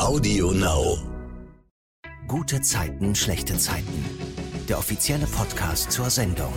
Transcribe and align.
Audio 0.00 0.52
Now. 0.52 0.96
Gute 2.26 2.62
Zeiten, 2.62 3.14
schlechte 3.14 3.58
Zeiten. 3.58 4.02
Der 4.66 4.78
offizielle 4.78 5.26
Podcast 5.26 5.92
zur 5.92 6.08
Sendung. 6.08 6.54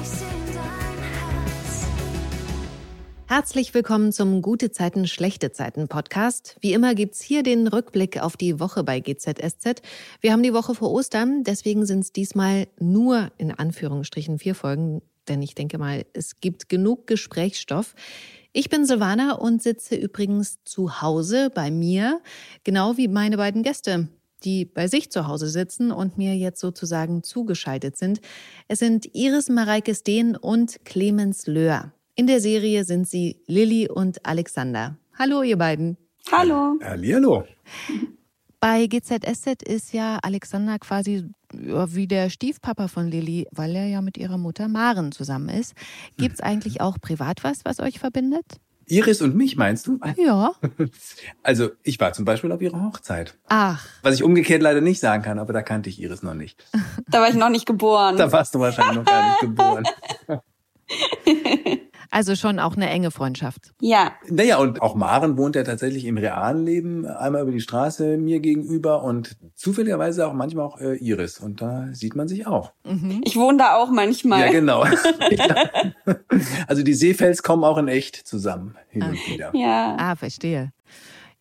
Herzlich 3.27 3.73
willkommen 3.73 4.13
zum 4.13 4.41
Gute 4.41 4.71
Zeiten, 4.71 5.07
schlechte 5.07 5.51
Zeiten 5.51 5.89
Podcast. 5.89 6.55
Wie 6.61 6.71
immer 6.71 6.95
gibt's 6.95 7.21
hier 7.21 7.43
den 7.43 7.67
Rückblick 7.67 8.21
auf 8.21 8.38
die 8.38 8.61
Woche 8.61 8.86
bei 8.86 9.02
GZSZ. 9.02 9.82
Wir 10.21 10.32
haben 10.32 10.41
die 10.41 10.54
Woche 10.54 10.73
vor 10.73 10.94
Ostern, 10.94 11.44
deswegen 11.44 11.86
sind 11.86 12.00
es 12.00 12.14
diesmal 12.14 12.70
nur 12.80 13.30
in 13.38 13.52
Anführungsstrichen 13.52 14.39
vier 14.39 14.55
Folgen, 14.55 15.02
denn 15.28 15.41
ich 15.41 15.54
denke 15.54 15.78
mal, 15.78 16.05
es 16.14 16.39
gibt 16.39 16.70
genug 16.70 17.07
Gesprächsstoff. 17.07 17.94
Ich 18.55 18.70
bin 18.70 18.85
Silvana 18.85 19.33
und 19.33 19.63
sitze 19.63 19.95
übrigens 19.95 20.63
zu 20.63 21.01
Hause 21.01 21.49
bei 21.49 21.71
mir, 21.71 22.21
genau 22.63 22.97
wie 22.97 23.07
meine 23.07 23.37
beiden 23.37 23.63
Gäste, 23.63 24.09
die 24.43 24.64
bei 24.64 24.87
sich 24.87 25.11
zu 25.11 25.28
Hause 25.28 25.47
sitzen 25.47 25.91
und 25.91 26.19
mir 26.19 26.36
jetzt 26.36 26.59
sozusagen 26.59 27.23
zugeschaltet 27.23 27.97
sind. 27.97 28.21
Es 28.68 28.78
sind 28.78 29.09
Iris 29.15 29.50
Mareike 29.50 29.95
Steen 29.95 30.36
und 30.36 30.86
Clemens 30.86 31.47
Löhr. 31.47 31.93
In 32.14 32.28
der 32.28 32.42
Serie 32.42 32.83
sind 32.83 33.08
sie 33.08 33.42
Lilly 33.47 33.89
und 33.89 34.23
Alexander. 34.23 35.00
Hallo, 35.17 35.42
ihr 35.42 35.58
beiden. 35.58 35.97
Hallo. 36.31 36.78
Hallihallo. 36.80 37.45
Bei 38.63 38.88
GZSZ 38.88 39.61
ist 39.61 39.91
ja 39.91 40.19
Alexander 40.23 40.80
quasi 40.80 41.25
wie 41.52 42.08
der 42.08 42.30
Stiefpapa 42.30 42.88
von 42.88 43.09
Lilly, 43.09 43.45
weil 43.52 43.75
er 43.75 43.88
ja 43.88 44.02
mit 44.02 44.17
ihrer 44.17 44.38
Mutter 44.38 44.69
Maren 44.69 45.11
zusammen 45.11 45.49
ist. 45.49 45.73
Gibt's 46.16 46.39
eigentlich 46.39 46.80
auch 46.80 46.97
privat 47.02 47.44
was, 47.44 47.66
was 47.66 47.81
euch 47.81 47.99
verbindet? 47.99 48.45
Iris 48.86 49.22
und 49.22 49.36
mich 49.36 49.58
meinst 49.58 49.88
du? 49.88 49.99
Ja. 50.16 50.53
Also 51.44 51.72
ich 51.83 51.99
war 51.99 52.13
zum 52.13 52.23
Beispiel 52.23 52.53
auf 52.53 52.61
ihrer 52.61 52.81
Hochzeit. 52.86 53.38
Ach, 53.49 53.86
Was 54.02 54.16
ich 54.16 54.23
umgekehrt 54.23 54.61
leider 54.61 54.80
nicht 54.80 55.02
sagen 55.02 55.23
kann, 55.23 55.39
aber 55.39 55.52
da 55.52 55.61
kannte 55.61 55.89
ich 55.89 56.00
Iris 56.00 56.23
noch 56.23 56.33
nicht. 56.33 56.66
Da 57.09 57.20
war 57.20 57.27
ich 57.27 57.36
noch 57.36 57.50
nicht 57.50 57.66
geboren. 57.66 58.16
Da 58.16 58.31
warst 58.31 58.55
du 58.55 58.59
wahrscheinlich 58.59 58.95
noch 58.95 59.03
gar 59.03 59.30
nicht 59.31 59.42
geboren. 59.42 59.83
also 62.14 62.36
schon 62.36 62.59
auch 62.59 62.75
eine 62.75 62.89
enge 62.89 63.11
Freundschaft. 63.11 63.73
Ja, 63.81 64.14
Naja, 64.30 64.58
und 64.58 64.81
auch 64.81 64.95
Maren 64.95 65.38
wohnt 65.38 65.56
ja 65.56 65.64
tatsächlich 65.64 66.06
im 66.06 66.17
realen 66.17 66.64
Leben 66.64 67.05
einmal 67.08 67.42
über 67.42 67.52
die 67.52 67.59
Straße 67.59 68.17
mir 68.17 68.39
gegenüber 68.39 69.03
und 69.03 69.36
zufälligerweise 69.55 70.28
auch 70.28 70.33
manchmal 70.33 70.66
auch 70.66 70.80
äh, 70.80 70.95
Iris. 70.97 71.39
Und 71.39 71.61
da 71.61 71.88
sieht 71.92 72.16
man 72.16 72.28
sich 72.28 72.45
auch. 72.45 72.72
ich 73.23 73.36
wohne 73.36 73.58
da 73.58 73.75
auch 73.75 73.89
manchmal. 73.89 74.42
Ja, 74.42 74.52
genau. 74.52 74.86
also 76.67 76.83
die 76.83 76.94
Seefels 76.94 77.42
kommen 77.42 77.64
auch 77.64 77.78
in 77.78 77.88
echt 77.88 78.16
zusammen 78.16 78.75
hin 78.89 79.03
und 79.03 79.27
wieder. 79.27 79.52
Ja. 79.55 79.95
Ah, 79.98 80.16
verstehe. 80.16 80.72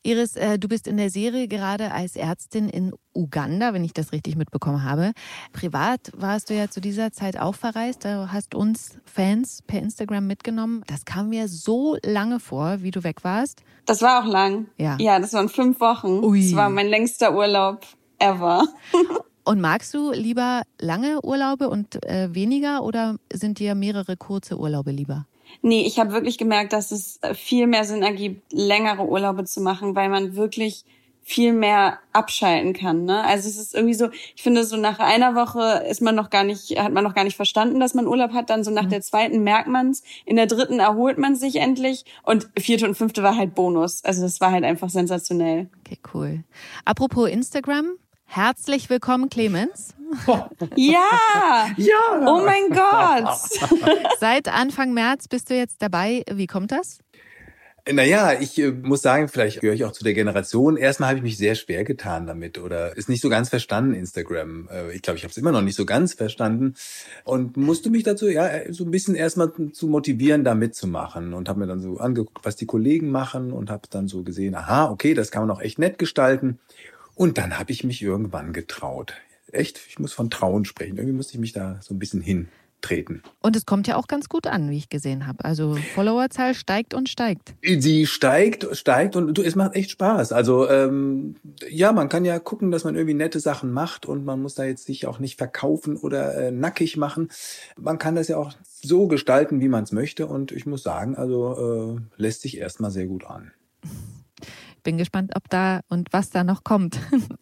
Iris, 0.05 0.35
äh, 0.35 0.59
du 0.59 0.67
bist 0.67 0.89
in 0.89 0.97
der 0.97 1.11
Serie 1.11 1.47
gerade 1.47 1.93
als 1.93 2.17
Ärztin 2.17 2.69
in 2.69 2.93
Uganda, 3.15 3.73
wenn 3.73 3.85
ich 3.85 3.93
das 3.93 4.11
richtig 4.11 4.35
mitbekommen 4.35 4.83
habe. 4.83 5.13
Privat 5.53 6.11
warst 6.17 6.51
du 6.51 6.55
ja 6.55 6.69
zu 6.69 6.81
dieser 6.81 7.13
Zeit 7.13 7.39
auch 7.39 7.55
verreist. 7.55 8.05
Du 8.05 8.33
hast 8.33 8.57
uns 8.57 8.99
Fans 9.05 9.63
per 9.65 9.81
Instagram 9.81 10.27
mitgenommen. 10.27 10.83
Das 10.89 11.05
kam 11.05 11.29
mir 11.29 11.47
so 11.47 11.97
lange 12.05 12.41
vor, 12.41 12.83
wie 12.83 12.91
du 12.91 13.05
weg 13.05 13.23
warst. 13.23 13.63
Das 13.87 14.03
war 14.03 14.23
auch 14.25 14.29
lang. 14.29 14.67
Ja. 14.77 14.97
Ja, 14.99 15.21
das 15.21 15.35
waren 15.35 15.49
fünf 15.49 15.79
Wochen. 15.79 16.25
Ui. 16.25 16.43
Das 16.43 16.57
war 16.57 16.69
mein 16.69 16.89
längster 16.89 17.35
Urlaub 17.37 17.87
ever. 18.19 18.65
Und 19.45 19.61
magst 19.61 19.95
du 19.95 20.13
lieber 20.13 20.63
lange 20.81 21.21
Urlaube 21.25 21.69
und 21.69 22.05
äh, 22.07 22.33
weniger 22.33 22.85
oder 22.85 23.17
sind 23.33 23.59
dir 23.59 23.75
mehrere 23.75 24.17
kurze 24.17 24.57
Urlaube 24.57 24.93
lieber? 24.93 25.27
Nee, 25.61 25.85
ich 25.87 25.99
habe 25.99 26.13
wirklich 26.13 26.39
gemerkt, 26.39 26.73
dass 26.73 26.91
es 26.91 27.21
viel 27.35 27.67
mehr 27.67 27.85
Sinn 27.85 28.03
ergibt, 28.03 28.53
längere 28.53 29.07
Urlaube 29.07 29.45
zu 29.45 29.61
machen, 29.61 29.95
weil 29.95 30.09
man 30.09 30.37
wirklich 30.37 30.85
viel 31.25 31.53
mehr 31.53 31.99
abschalten 32.13 32.73
kann. 32.73 33.05
Ne? 33.05 33.23
Also 33.25 33.49
es 33.49 33.57
ist 33.57 33.75
irgendwie 33.75 33.95
so, 33.95 34.11
ich 34.35 34.43
finde, 34.43 34.65
so 34.65 34.77
nach 34.77 34.99
einer 34.99 35.35
Woche 35.35 35.85
ist 35.89 36.03
man 36.03 36.15
noch 36.15 36.31
gar 36.31 36.43
nicht, 36.45 36.79
hat 36.79 36.93
man 36.93 37.05
noch 37.05 37.15
gar 37.15 37.25
nicht 37.25 37.37
verstanden, 37.37 37.79
dass 37.79 37.95
man 37.95 38.09
Urlaub 38.09 38.33
hat. 38.33 38.51
Dann 38.51 38.65
so 38.65 38.71
nach 38.71 38.87
der 38.87 39.03
zweiten 39.03 39.45
merkt 39.45 39.69
man's, 39.69 40.03
in 40.27 40.37
der 40.37 40.47
dritten 40.47 40.81
erholt 40.81 41.19
man 41.19 41.37
sich 41.37 41.57
endlich 41.57 42.05
und 42.25 42.49
vierte 42.59 42.87
und 42.89 42.97
fünfte 42.97 43.23
war 43.23 43.37
halt 43.37 43.55
Bonus. 43.55 44.05
Also 44.05 44.23
das 44.23 44.41
war 44.41 44.51
halt 44.51 44.65
einfach 44.65 44.91
sensationell. 44.91 45.69
Okay, 45.87 45.99
cool. 46.13 46.45
Apropos 46.85 47.31
Instagram, 47.31 47.93
herzlich 48.25 48.91
willkommen, 48.91 49.31
Clemens. 49.31 49.95
Ja! 50.77 51.69
Ja! 51.77 52.27
Oh 52.27 52.43
mein 52.45 52.69
Gott! 52.71 53.39
Seit 54.21 54.49
Anfang 54.49 54.93
März 54.93 55.29
bist 55.29 55.51
du 55.51 55.55
jetzt 55.55 55.81
dabei. 55.81 56.25
Wie 56.31 56.47
kommt 56.47 56.73
das? 56.73 56.99
Naja, 57.91 58.35
ich 58.39 58.57
äh, 58.61 58.71
muss 58.71 59.03
sagen, 59.03 59.27
vielleicht 59.27 59.61
gehöre 59.61 59.75
ich 59.75 59.85
auch 59.85 59.91
zu 59.91 60.05
der 60.05 60.15
Generation. 60.15 60.77
Erstmal 60.77 61.09
habe 61.09 61.19
ich 61.19 61.25
mich 61.25 61.37
sehr 61.37 61.57
schwer 61.57 61.83
getan 61.83 62.29
damit 62.29 62.59
oder 62.59 62.97
ist 62.97 63.09
nicht 63.09 63.21
so 63.21 63.29
ganz 63.29 63.49
verstanden, 63.49 63.95
Instagram. 63.95 64.69
Äh, 64.71 64.95
ich 64.95 65.03
glaube, 65.03 65.17
ich 65.17 65.25
habe 65.25 65.33
es 65.33 65.37
immer 65.37 65.51
noch 65.51 65.63
nicht 65.63 65.75
so 65.75 65.85
ganz 65.85 66.15
verstanden 66.15 66.75
und 67.25 67.57
musste 67.57 67.91
mich 67.91 68.05
dazu 68.05 68.29
ja 68.29 68.47
äh, 68.47 68.73
so 68.73 68.85
ein 68.85 68.93
bisschen 68.93 69.17
erstmal 69.17 69.53
zu 69.73 69.89
motivieren, 69.89 70.45
da 70.45 70.55
mitzumachen 70.55 71.35
und 71.35 71.49
habe 71.49 71.59
mir 71.59 71.67
dann 71.67 71.81
so 71.81 71.99
angeguckt, 71.99 72.45
was 72.45 72.55
die 72.55 72.67
Kollegen 72.67 73.11
machen 73.11 73.51
und 73.51 73.69
habe 73.69 73.89
dann 73.91 74.07
so 74.07 74.23
gesehen, 74.23 74.55
aha, 74.55 74.89
okay, 74.89 75.15
das 75.15 75.33
kann 75.33 75.49
man 75.49 75.57
auch 75.57 75.61
echt 75.61 75.81
nett 75.81 75.99
gestalten. 75.99 76.61
Und 77.17 77.37
dann 77.37 77.59
habe 77.59 77.73
ich 77.73 77.83
mich 77.83 78.01
irgendwann 78.01 78.53
getraut. 78.53 79.15
Echt, 79.53 79.81
ich 79.87 79.99
muss 79.99 80.15
von 80.15 80.31
Trauen 80.31 80.65
sprechen. 80.65 80.97
Irgendwie 80.97 81.15
musste 81.15 81.35
ich 81.35 81.41
mich 81.41 81.53
da 81.53 81.79
so 81.83 81.95
ein 81.95 81.99
bisschen 81.99 82.23
hintreten. 82.23 83.23
Und 83.41 83.55
es 83.55 83.67
kommt 83.67 83.87
ja 83.87 83.97
auch 83.97 84.09
ganz 84.09 84.31
gut 84.31 84.47
an, 84.47 84.71
wie 84.71 84.79
ich 84.79 84.89
gesehen 84.89 85.27
habe. 85.27 85.45
Also 85.45 85.77
Followerzahl 85.95 86.55
steigt 86.55 86.95
und 86.95 87.11
steigt. 87.11 87.55
Sie 87.63 88.07
steigt, 88.07 88.67
steigt 88.75 89.15
und 89.15 89.35
du, 89.35 89.43
es 89.43 89.55
macht 89.55 89.75
echt 89.75 89.91
Spaß. 89.91 90.33
Also 90.33 90.69
ähm, 90.71 91.37
ja, 91.69 91.93
man 91.93 92.09
kann 92.09 92.25
ja 92.25 92.39
gucken, 92.39 92.71
dass 92.71 92.85
man 92.85 92.95
irgendwie 92.95 93.15
nette 93.15 93.41
Sachen 93.41 93.73
macht 93.73 94.07
und 94.07 94.25
man 94.25 94.41
muss 94.41 94.55
da 94.55 94.65
jetzt 94.65 94.87
sich 94.87 95.07
auch 95.07 95.19
nicht 95.19 95.37
verkaufen 95.37 95.99
oder 95.99 96.35
äh, 96.35 96.51
nackig 96.51 96.97
machen. 96.97 97.29
Man 97.79 97.99
kann 97.99 98.15
das 98.15 98.29
ja 98.29 98.39
auch 98.39 98.55
so 98.65 99.07
gestalten, 99.07 99.61
wie 99.61 99.69
man 99.69 99.85
es 99.85 99.93
möchte. 99.93 100.27
Und 100.27 100.51
ich 100.51 100.65
muss 100.65 100.83
sagen, 100.83 101.15
also 101.15 101.99
äh, 101.99 102.21
lässt 102.21 102.41
sich 102.41 102.57
erstmal 102.57 102.91
sehr 102.91 103.07
gut 103.07 103.27
an. 103.27 103.53
Bin 104.83 104.99
gespannt, 104.99 105.33
ob 105.37 105.49
da 105.49 105.81
und 105.89 106.13
was 106.13 106.31
da 106.31 106.45
noch 106.45 106.65
kommt. 106.65 106.99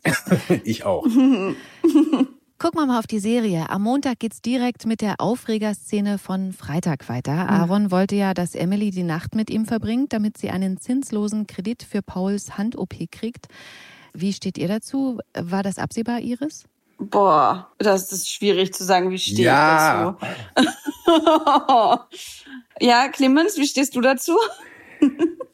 ich 0.65 0.84
auch. 0.84 1.05
Gucken 2.59 2.78
wir 2.78 2.84
mal 2.84 2.99
auf 2.99 3.06
die 3.06 3.21
Serie. 3.21 3.71
Am 3.71 3.83
Montag 3.83 4.19
geht's 4.19 4.43
direkt 4.43 4.84
mit 4.84 5.01
der 5.01 5.15
Aufregerszene 5.19 6.19
von 6.19 6.53
Freitag 6.53 7.09
weiter. 7.09 7.49
Aaron 7.49 7.91
wollte 7.91 8.17
ja, 8.17 8.34
dass 8.34 8.55
Emily 8.55 8.91
die 8.91 9.03
Nacht 9.03 9.34
mit 9.34 9.49
ihm 9.49 9.65
verbringt, 9.65 10.12
damit 10.12 10.37
sie 10.37 10.50
einen 10.50 10.77
zinslosen 10.79 11.47
Kredit 11.47 11.83
für 11.83 12.03
Pauls 12.03 12.59
Hand-OP 12.59 12.95
kriegt. 13.11 13.47
Wie 14.12 14.34
steht 14.34 14.59
ihr 14.59 14.69
dazu? 14.69 15.21
War 15.33 15.62
das 15.62 15.79
absehbar, 15.79 16.21
Iris? 16.21 16.65
Boah, 16.99 17.71
das 17.79 18.12
ist 18.12 18.31
schwierig 18.31 18.75
zu 18.75 18.84
sagen, 18.84 19.11
wie 19.11 19.19
stehe 19.19 19.47
Ja. 19.47 20.19
ich 20.21 20.27
dazu. 20.56 22.00
ja, 22.81 23.09
Clemens, 23.09 23.56
wie 23.56 23.67
stehst 23.67 23.97
du 23.97 24.03
dazu? 24.03 24.37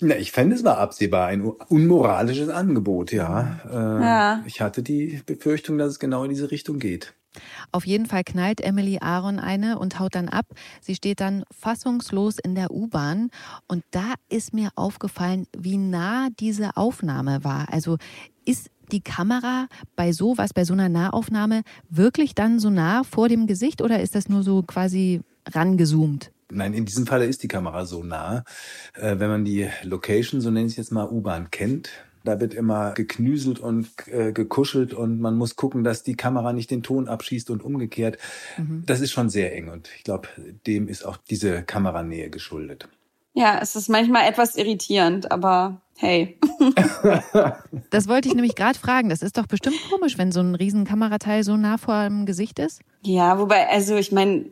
Na, 0.01 0.17
ich 0.17 0.31
fände, 0.33 0.55
es 0.55 0.65
war 0.65 0.79
absehbar, 0.79 1.29
ein 1.29 1.43
unmoralisches 1.43 2.49
Angebot, 2.51 3.12
ja. 3.12 3.61
Äh, 3.71 4.05
Ja. 4.05 4.43
Ich 4.47 4.61
hatte 4.61 4.83
die 4.83 5.23
Befürchtung, 5.25 5.79
dass 5.79 5.89
es 5.93 5.99
genau 5.99 6.25
in 6.25 6.31
diese 6.31 6.51
Richtung 6.51 6.79
geht. 6.79 7.15
Auf 7.73 7.87
jeden 7.87 8.07
Fall 8.07 8.25
knallt 8.25 8.61
Emily 8.62 8.99
Aaron 9.01 9.39
eine 9.39 9.79
und 9.79 9.99
haut 9.99 10.15
dann 10.15 10.29
ab. 10.29 10.47
Sie 10.81 10.95
steht 10.95 11.21
dann 11.21 11.45
fassungslos 11.51 12.39
in 12.39 12.55
der 12.55 12.71
U-Bahn. 12.71 13.31
Und 13.69 13.84
da 13.91 14.15
ist 14.29 14.55
mir 14.55 14.71
aufgefallen, 14.75 15.47
wie 15.57 15.77
nah 15.77 16.28
diese 16.41 16.77
Aufnahme 16.77 17.45
war. 17.45 17.73
Also 17.73 17.99
ist 18.47 18.71
die 18.93 19.01
Kamera 19.03 19.67
bei 19.97 20.13
sowas, 20.13 20.55
bei 20.55 20.65
so 20.65 20.73
einer 20.73 20.89
Nahaufnahme 20.89 21.63
wirklich 21.91 22.34
dann 22.34 22.59
so 22.59 22.71
nah 22.71 23.03
vor 23.05 23.28
dem 23.28 23.47
Gesicht 23.47 23.83
oder 23.83 24.01
ist 24.01 24.15
das 24.15 24.28
nur 24.28 24.43
so 24.43 24.63
quasi 24.63 25.21
rangezoomt? 25.53 26.31
Nein, 26.51 26.75
in 26.75 26.84
diesem 26.84 27.07
Falle 27.07 27.27
ist 27.27 27.43
die 27.43 27.49
Kamera 27.49 27.84
so 27.84 28.03
nah. 28.03 28.45
Äh, 28.95 29.19
wenn 29.19 29.31
man 29.31 29.45
die 29.45 29.69
Location, 29.83 30.41
so 30.41 30.51
nenne 30.51 30.67
ich 30.67 30.73
es 30.73 30.77
jetzt 30.77 30.93
mal, 30.93 31.09
U-Bahn 31.09 31.51
kennt, 31.51 31.91
da 32.27 32.41
wird 32.41 32.55
immer 32.55 32.93
geknüselt 32.93 33.59
und 33.59 33.89
äh, 34.09 34.33
gekuschelt 34.33 34.93
und 34.93 35.21
man 35.21 35.37
muss 35.37 35.57
gucken, 35.57 35.84
dass 35.84 36.03
die 36.03 36.16
Kamera 36.16 36.53
nicht 36.53 36.71
den 36.71 36.83
Ton 36.83 37.09
abschießt 37.09 37.51
und 37.51 37.63
umgekehrt. 37.63 38.19
Das 38.84 39.01
ist 39.01 39.13
schon 39.13 39.31
sehr 39.31 39.54
eng 39.54 39.69
und 39.69 39.89
ich 39.97 40.04
glaube, 40.04 40.28
dem 40.66 40.89
ist 40.89 41.04
auch 41.04 41.16
diese 41.16 41.63
Kameranähe 41.63 42.31
geschuldet. 42.31 42.89
Ja, 43.33 43.59
es 43.60 43.77
ist 43.77 43.89
manchmal 43.89 44.28
etwas 44.28 44.57
irritierend, 44.57 45.31
aber 45.31 45.83
hey. 45.97 46.39
Das 47.91 48.09
wollte 48.09 48.28
ich 48.28 48.34
nämlich 48.34 48.54
gerade 48.54 48.78
fragen. 48.78 49.09
Das 49.09 49.22
ist 49.22 49.39
doch 49.39 49.47
bestimmt 49.47 49.77
komisch, 49.91 50.18
wenn 50.18 50.33
so 50.33 50.41
ein 50.41 50.54
riesen 50.54 50.84
Kamerateil 50.84 51.45
so 51.45 51.57
nah 51.57 51.78
vor 51.78 52.04
dem 52.04 52.27
Gesicht 52.27 52.59
ist. 52.59 52.80
Ja, 53.03 53.39
wobei, 53.39 53.68
also 53.68 53.97
ich 53.97 54.13
meine, 54.13 54.47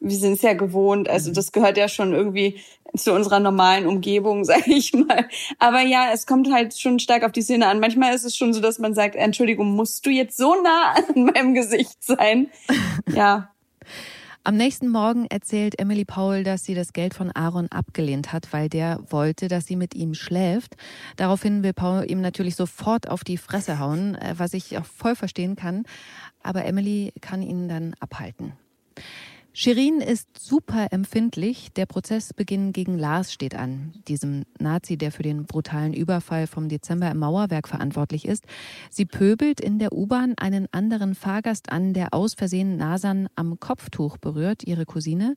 wir 0.00 0.16
sind 0.16 0.34
es 0.34 0.42
ja 0.42 0.54
gewohnt, 0.54 1.08
also 1.08 1.32
das 1.32 1.52
gehört 1.52 1.76
ja 1.76 1.88
schon 1.88 2.12
irgendwie 2.12 2.60
zu 2.96 3.12
unserer 3.12 3.40
normalen 3.40 3.86
Umgebung, 3.86 4.44
sage 4.44 4.72
ich 4.72 4.92
mal. 4.92 5.28
Aber 5.58 5.80
ja, 5.80 6.10
es 6.12 6.26
kommt 6.26 6.52
halt 6.52 6.78
schon 6.78 6.98
stark 6.98 7.24
auf 7.24 7.32
die 7.32 7.42
Szene 7.42 7.66
an. 7.66 7.80
Manchmal 7.80 8.14
ist 8.14 8.24
es 8.24 8.36
schon 8.36 8.52
so, 8.52 8.60
dass 8.60 8.78
man 8.78 8.94
sagt, 8.94 9.16
Entschuldigung, 9.16 9.74
musst 9.74 10.04
du 10.06 10.10
jetzt 10.10 10.36
so 10.36 10.54
nah 10.62 10.94
an 11.14 11.24
meinem 11.24 11.54
Gesicht 11.54 12.02
sein? 12.02 12.48
Ja. 13.06 13.50
Am 14.42 14.56
nächsten 14.56 14.88
Morgen 14.88 15.26
erzählt 15.26 15.78
Emily 15.78 16.06
Paul, 16.06 16.44
dass 16.44 16.64
sie 16.64 16.74
das 16.74 16.94
Geld 16.94 17.12
von 17.12 17.30
Aaron 17.30 17.68
abgelehnt 17.68 18.32
hat, 18.32 18.54
weil 18.54 18.70
der 18.70 18.98
wollte, 19.10 19.48
dass 19.48 19.66
sie 19.66 19.76
mit 19.76 19.94
ihm 19.94 20.14
schläft. 20.14 20.76
Daraufhin 21.16 21.62
will 21.62 21.74
Paul 21.74 22.10
ihm 22.10 22.22
natürlich 22.22 22.56
sofort 22.56 23.06
auf 23.06 23.22
die 23.22 23.36
Fresse 23.36 23.78
hauen, 23.78 24.14
äh, 24.14 24.34
was 24.38 24.54
ich 24.54 24.78
auch 24.78 24.86
voll 24.86 25.14
verstehen 25.14 25.56
kann. 25.56 25.84
Aber 26.42 26.64
Emily 26.64 27.12
kann 27.20 27.42
ihn 27.42 27.68
dann 27.68 27.94
abhalten. 28.00 28.54
Shirin 29.52 30.00
ist 30.00 30.28
super 30.38 30.88
empfindlich. 30.92 31.72
Der 31.74 31.86
Prozessbeginn 31.86 32.72
gegen 32.72 32.96
Lars 32.96 33.32
steht 33.32 33.56
an, 33.56 33.92
diesem 34.06 34.44
Nazi, 34.60 34.96
der 34.96 35.10
für 35.10 35.24
den 35.24 35.44
brutalen 35.44 35.92
Überfall 35.92 36.46
vom 36.46 36.68
Dezember 36.68 37.10
im 37.10 37.18
Mauerwerk 37.18 37.66
verantwortlich 37.66 38.26
ist. 38.26 38.44
Sie 38.90 39.06
pöbelt 39.06 39.60
in 39.60 39.80
der 39.80 39.92
U-Bahn 39.92 40.34
einen 40.38 40.68
anderen 40.70 41.16
Fahrgast 41.16 41.72
an, 41.72 41.94
der 41.94 42.14
aus 42.14 42.34
Versehen 42.34 42.76
Nasan 42.76 43.28
am 43.34 43.58
Kopftuch 43.58 44.18
berührt, 44.18 44.62
ihre 44.64 44.86
Cousine. 44.86 45.34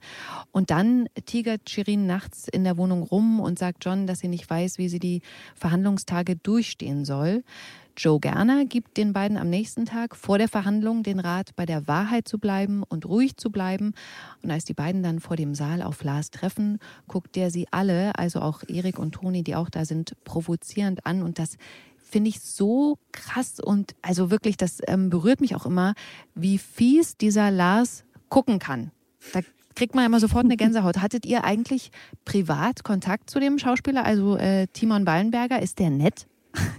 Und 0.52 0.70
dann 0.70 1.08
tigert 1.26 1.70
Shirin 1.70 2.06
nachts 2.06 2.48
in 2.48 2.64
der 2.64 2.78
Wohnung 2.78 3.02
rum 3.02 3.40
und 3.40 3.58
sagt 3.58 3.84
John, 3.84 4.06
dass 4.06 4.20
sie 4.20 4.28
nicht 4.28 4.48
weiß, 4.48 4.78
wie 4.78 4.90
sie 4.90 5.00
die 5.00 5.22
Verhandlungstage 5.56 6.36
durchstehen 6.36 7.04
soll. 7.04 7.44
Joe 7.96 8.20
Gerner 8.20 8.66
gibt 8.66 8.98
den 8.98 9.14
beiden 9.14 9.38
am 9.38 9.50
nächsten 9.50 9.86
Tag 9.86 10.16
vor 10.16 10.38
der 10.38 10.48
Verhandlung 10.48 11.04
den 11.04 11.20
Rat, 11.20 11.56
bei 11.56 11.66
der 11.66 11.88
Wahrheit 11.88 12.28
zu 12.28 12.40
bleiben 12.40 12.84
und 12.84 13.06
ruhig 13.06 13.38
zu 13.38 13.52
bleiben. 13.52 13.94
Und 14.42 14.52
als 14.52 14.66
die 14.66 14.74
beiden 14.74 15.04
dann 15.04 15.20
vor 15.20 15.36
dem 15.36 15.54
Saal 15.54 15.84
auf 15.84 16.04
Lars 16.04 16.32
treffen, 16.32 16.80
guckt 17.08 17.36
der 17.36 17.52
sie 17.52 17.68
alle, 17.72 18.18
also 18.18 18.42
auch 18.42 18.64
Erik 18.68 18.98
und 18.98 19.14
Toni, 19.14 19.44
die 19.44 19.56
auch 19.56 19.70
da 19.70 19.86
sind, 19.86 20.16
provozierend 20.24 21.06
an. 21.06 21.22
Und 21.22 21.38
das 21.38 21.58
finde 21.98 22.30
ich 22.30 22.42
so 22.42 22.98
krass 23.12 23.60
und 23.60 23.96
also 24.02 24.32
wirklich, 24.32 24.58
das 24.58 24.80
ähm, 24.88 25.10
berührt 25.10 25.42
mich 25.42 25.56
auch 25.56 25.66
immer, 25.66 25.94
wie 26.36 26.58
fies 26.58 27.18
dieser 27.18 27.52
Lars 27.52 28.06
gucken 28.30 28.60
kann. 28.60 28.92
Da 29.34 29.42
kriegt 29.76 29.96
man 29.96 30.06
immer 30.06 30.20
sofort 30.20 30.46
eine 30.46 30.58
Gänsehaut. 30.58 30.98
Hattet 30.98 31.26
ihr 31.26 31.44
eigentlich 31.44 31.92
privat 32.26 32.84
Kontakt 32.84 33.30
zu 33.30 33.40
dem 33.40 33.60
Schauspieler, 33.60 34.06
also 34.06 34.38
äh, 34.38 34.68
Timon 34.74 35.06
Wallenberger? 35.06 35.62
Ist 35.62 35.80
der 35.80 35.90
nett? 35.90 36.28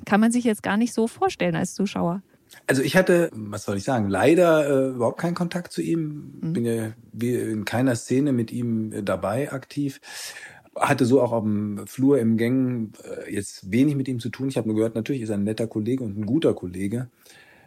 Kann 0.04 0.20
man 0.20 0.32
sich 0.32 0.44
jetzt 0.44 0.62
gar 0.62 0.76
nicht 0.76 0.92
so 0.94 1.08
vorstellen 1.08 1.56
als 1.56 1.74
Zuschauer. 1.74 2.22
Also 2.66 2.82
ich 2.82 2.96
hatte, 2.96 3.30
was 3.32 3.64
soll 3.64 3.76
ich 3.76 3.84
sagen, 3.84 4.08
leider 4.08 4.68
äh, 4.68 4.88
überhaupt 4.90 5.18
keinen 5.18 5.34
Kontakt 5.34 5.72
zu 5.72 5.82
ihm. 5.82 6.34
Mhm. 6.40 6.52
Bin 6.52 6.64
ja 6.64 6.92
in 7.20 7.64
keiner 7.64 7.96
Szene 7.96 8.32
mit 8.32 8.52
ihm 8.52 8.92
äh, 8.92 9.02
dabei 9.02 9.52
aktiv. 9.52 10.00
Hatte 10.76 11.04
so 11.04 11.20
auch 11.20 11.32
auf 11.32 11.44
dem 11.44 11.86
Flur 11.86 12.18
im 12.18 12.36
Gängen 12.36 12.92
äh, 13.04 13.32
jetzt 13.32 13.70
wenig 13.70 13.96
mit 13.96 14.08
ihm 14.08 14.20
zu 14.20 14.28
tun. 14.28 14.48
Ich 14.48 14.56
habe 14.56 14.68
nur 14.68 14.76
gehört, 14.76 14.94
natürlich 14.94 15.22
ist 15.22 15.30
er 15.30 15.36
ein 15.36 15.44
netter 15.44 15.66
Kollege 15.66 16.04
und 16.04 16.18
ein 16.18 16.26
guter 16.26 16.54
Kollege. 16.54 17.08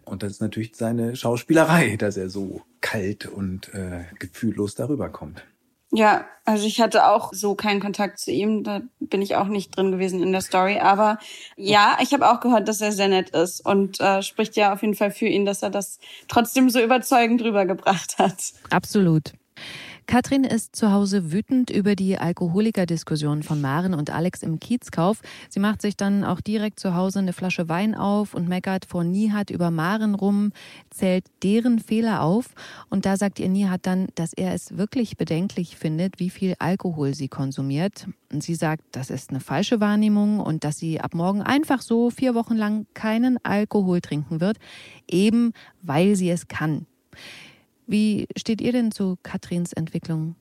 Und 0.04 0.24
das 0.24 0.34
ist 0.34 0.42
natürlich 0.42 0.72
seine 0.76 1.16
Schauspielerei, 1.16 1.98
dass 1.98 2.18
er 2.18 2.30
so 2.30 2.62
kalt 2.80 3.26
und 3.26 3.74
äh, 3.74 4.06
gefühllos 4.20 4.76
darüber 4.76 5.10
kommt. 5.10 5.44
Ja, 5.92 6.26
also 6.44 6.68
ich 6.68 6.82
hatte 6.82 7.08
auch 7.08 7.34
so 7.34 7.56
keinen 7.56 7.80
Kontakt 7.80 8.20
zu 8.20 8.32
ihm, 8.32 8.64
da 8.64 8.82
bin 9.00 9.22
ich 9.22 9.36
auch 9.36 9.48
nicht 9.48 9.76
drin 9.76 9.92
gewesen 9.92 10.22
in 10.22 10.32
der 10.32 10.42
Story. 10.42 10.80
Aber 10.80 11.18
ja, 11.56 11.98
ich 12.02 12.14
habe 12.14 12.30
auch 12.30 12.42
gehört, 12.42 12.68
dass 12.68 12.82
er 12.82 12.92
sehr 12.92 13.08
nett 13.08 13.30
ist 13.30 13.66
und 13.66 14.00
äh, 14.02 14.22
spricht 14.22 14.56
ja 14.58 14.74
auf 14.74 14.82
jeden 14.82 14.96
Fall 14.96 15.12
für 15.12 15.28
ihn, 15.28 15.46
dass 15.46 15.64
er 15.64 15.70
das 15.70 16.00
trotzdem 16.28 16.70
so 16.70 16.82
überzeugend 16.82 17.42
rübergebracht 17.42 18.18
hat. 18.18 18.54
Absolut. 18.70 19.34
Katrin 20.08 20.46
ist 20.46 20.74
zu 20.74 20.94
Hause 20.94 21.34
wütend 21.34 21.70
über 21.70 21.94
die 21.94 22.18
Alkoholikerdiskussion 22.18 23.44
von 23.44 23.60
Maren 23.60 23.94
und 23.94 24.10
Alex 24.10 24.42
im 24.42 24.58
Kiezkauf. 24.58 25.20
Sie 25.50 25.60
macht 25.60 25.82
sich 25.82 25.98
dann 25.98 26.24
auch 26.24 26.40
direkt 26.40 26.80
zu 26.80 26.96
Hause 26.96 27.20
eine 27.20 27.34
Flasche 27.34 27.68
Wein 27.68 27.94
auf 27.94 28.34
und 28.34 28.48
meckert 28.48 28.86
vor 28.86 29.04
Nihat 29.04 29.50
über 29.50 29.70
Maren 29.70 30.16
rum, 30.16 30.54
zählt 30.92 31.26
deren 31.44 31.80
Fehler 31.80 32.22
auf. 32.22 32.46
Und 32.90 33.06
da 33.06 33.18
sagt 33.18 33.38
ihr 33.38 33.50
Nihat 33.50 33.86
dann, 33.86 34.08
dass 34.16 34.32
er 34.32 34.54
es 34.54 34.78
wirklich 34.78 35.18
bedenklich 35.18 35.76
findet, 35.76 36.22
wie 36.22 36.30
viel 36.30 36.56
Alkohol 36.58 37.14
sie 37.14 37.28
konsumiert. 37.28 38.08
Und 38.32 38.42
sie 38.42 38.56
sagt, 38.56 38.86
das 38.94 39.10
ist 39.10 39.32
eine 39.32 39.42
falsche 39.42 39.82
Wahrnehmung 39.82 40.40
und 40.40 40.64
dass 40.64 40.78
sie 40.78 41.02
ab 41.02 41.16
morgen 41.16 41.42
einfach 41.42 41.82
so 41.82 42.12
vier 42.12 42.34
Wochen 42.34 42.56
lang 42.56 42.86
keinen 42.94 43.44
Alkohol 43.44 44.00
trinken 44.00 44.40
wird, 44.40 44.58
eben 45.10 45.52
weil 45.82 46.16
sie 46.16 46.30
es 46.30 46.48
kann. 46.48 46.86
Wie 47.88 48.28
steht 48.36 48.60
ihr 48.60 48.74
denn 48.74 48.92
zu 48.92 49.18
Katrins 49.24 49.72
Entwicklung? 49.72 50.36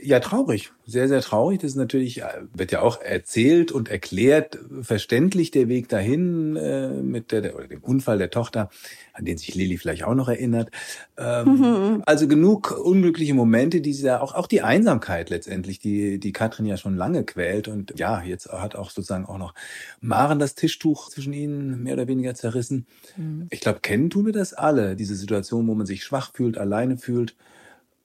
Ja, 0.00 0.20
traurig. 0.20 0.72
Sehr, 0.86 1.08
sehr 1.08 1.20
traurig. 1.20 1.60
Das 1.60 1.70
ist 1.70 1.76
natürlich, 1.76 2.22
äh, 2.22 2.42
wird 2.52 2.72
ja 2.72 2.82
auch 2.82 3.00
erzählt 3.00 3.72
und 3.72 3.88
erklärt, 3.88 4.58
verständlich 4.82 5.50
der 5.50 5.68
Weg 5.68 5.88
dahin 5.88 6.56
äh, 6.56 6.88
mit 6.88 7.32
der, 7.32 7.54
oder 7.54 7.66
dem 7.66 7.82
Unfall 7.82 8.18
der 8.18 8.30
Tochter, 8.30 8.70
an 9.12 9.24
den 9.24 9.38
sich 9.38 9.54
Lilly 9.54 9.78
vielleicht 9.78 10.04
auch 10.04 10.14
noch 10.14 10.28
erinnert. 10.28 10.70
Ähm, 11.16 11.48
mhm. 11.48 12.02
Also 12.06 12.28
genug 12.28 12.70
unglückliche 12.72 13.34
Momente, 13.34 13.80
die 13.80 13.92
sie 13.92 14.06
ja 14.06 14.20
auch, 14.20 14.34
auch 14.34 14.46
die 14.46 14.62
Einsamkeit 14.62 15.30
letztendlich, 15.30 15.78
die, 15.78 16.18
die 16.18 16.32
Katrin 16.32 16.66
ja 16.66 16.76
schon 16.76 16.96
lange 16.96 17.24
quält. 17.24 17.68
Und 17.68 17.98
ja, 17.98 18.22
jetzt 18.22 18.50
hat 18.52 18.76
auch 18.76 18.90
sozusagen 18.90 19.26
auch 19.26 19.38
noch 19.38 19.54
Maren 20.00 20.38
das 20.38 20.54
Tischtuch 20.54 21.08
zwischen 21.08 21.32
ihnen 21.32 21.82
mehr 21.82 21.94
oder 21.94 22.08
weniger 22.08 22.34
zerrissen. 22.34 22.86
Mhm. 23.16 23.48
Ich 23.50 23.60
glaube, 23.60 23.80
kennen 23.80 24.10
tun 24.10 24.26
wir 24.26 24.32
das 24.32 24.52
alle, 24.52 24.96
diese 24.96 25.14
Situation, 25.14 25.66
wo 25.66 25.74
man 25.74 25.86
sich 25.86 26.04
schwach 26.04 26.32
fühlt, 26.34 26.58
alleine 26.58 26.96
fühlt 26.96 27.34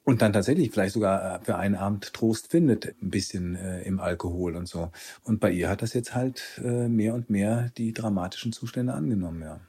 und 0.10 0.24
dann 0.24 0.34
tatsächlich 0.34 0.72
vielleicht 0.72 0.94
sogar 0.94 1.36
äh, 1.36 1.40
für 1.46 1.56
einen 1.56 1.76
Abend 1.76 2.14
Trost 2.14 2.50
findet, 2.50 2.96
ein 3.02 3.12
bisschen 3.12 3.56
äh, 3.56 3.84
im 3.84 4.00
Alkohol 4.00 4.56
und 4.56 4.68
so. 4.68 4.90
Und 5.24 5.40
bei 5.40 5.52
ihr 5.52 5.70
hat 5.70 5.82
das 5.84 5.94
jetzt 5.94 6.16
halt 6.16 6.42
äh, 6.64 6.88
mehr 6.88 7.14
und 7.14 7.30
mehr 7.30 7.70
die 7.78 7.94
dramatischen 7.94 8.52
Zustände 8.52 8.94
angenommen, 8.94 9.42
ja. 9.44 9.60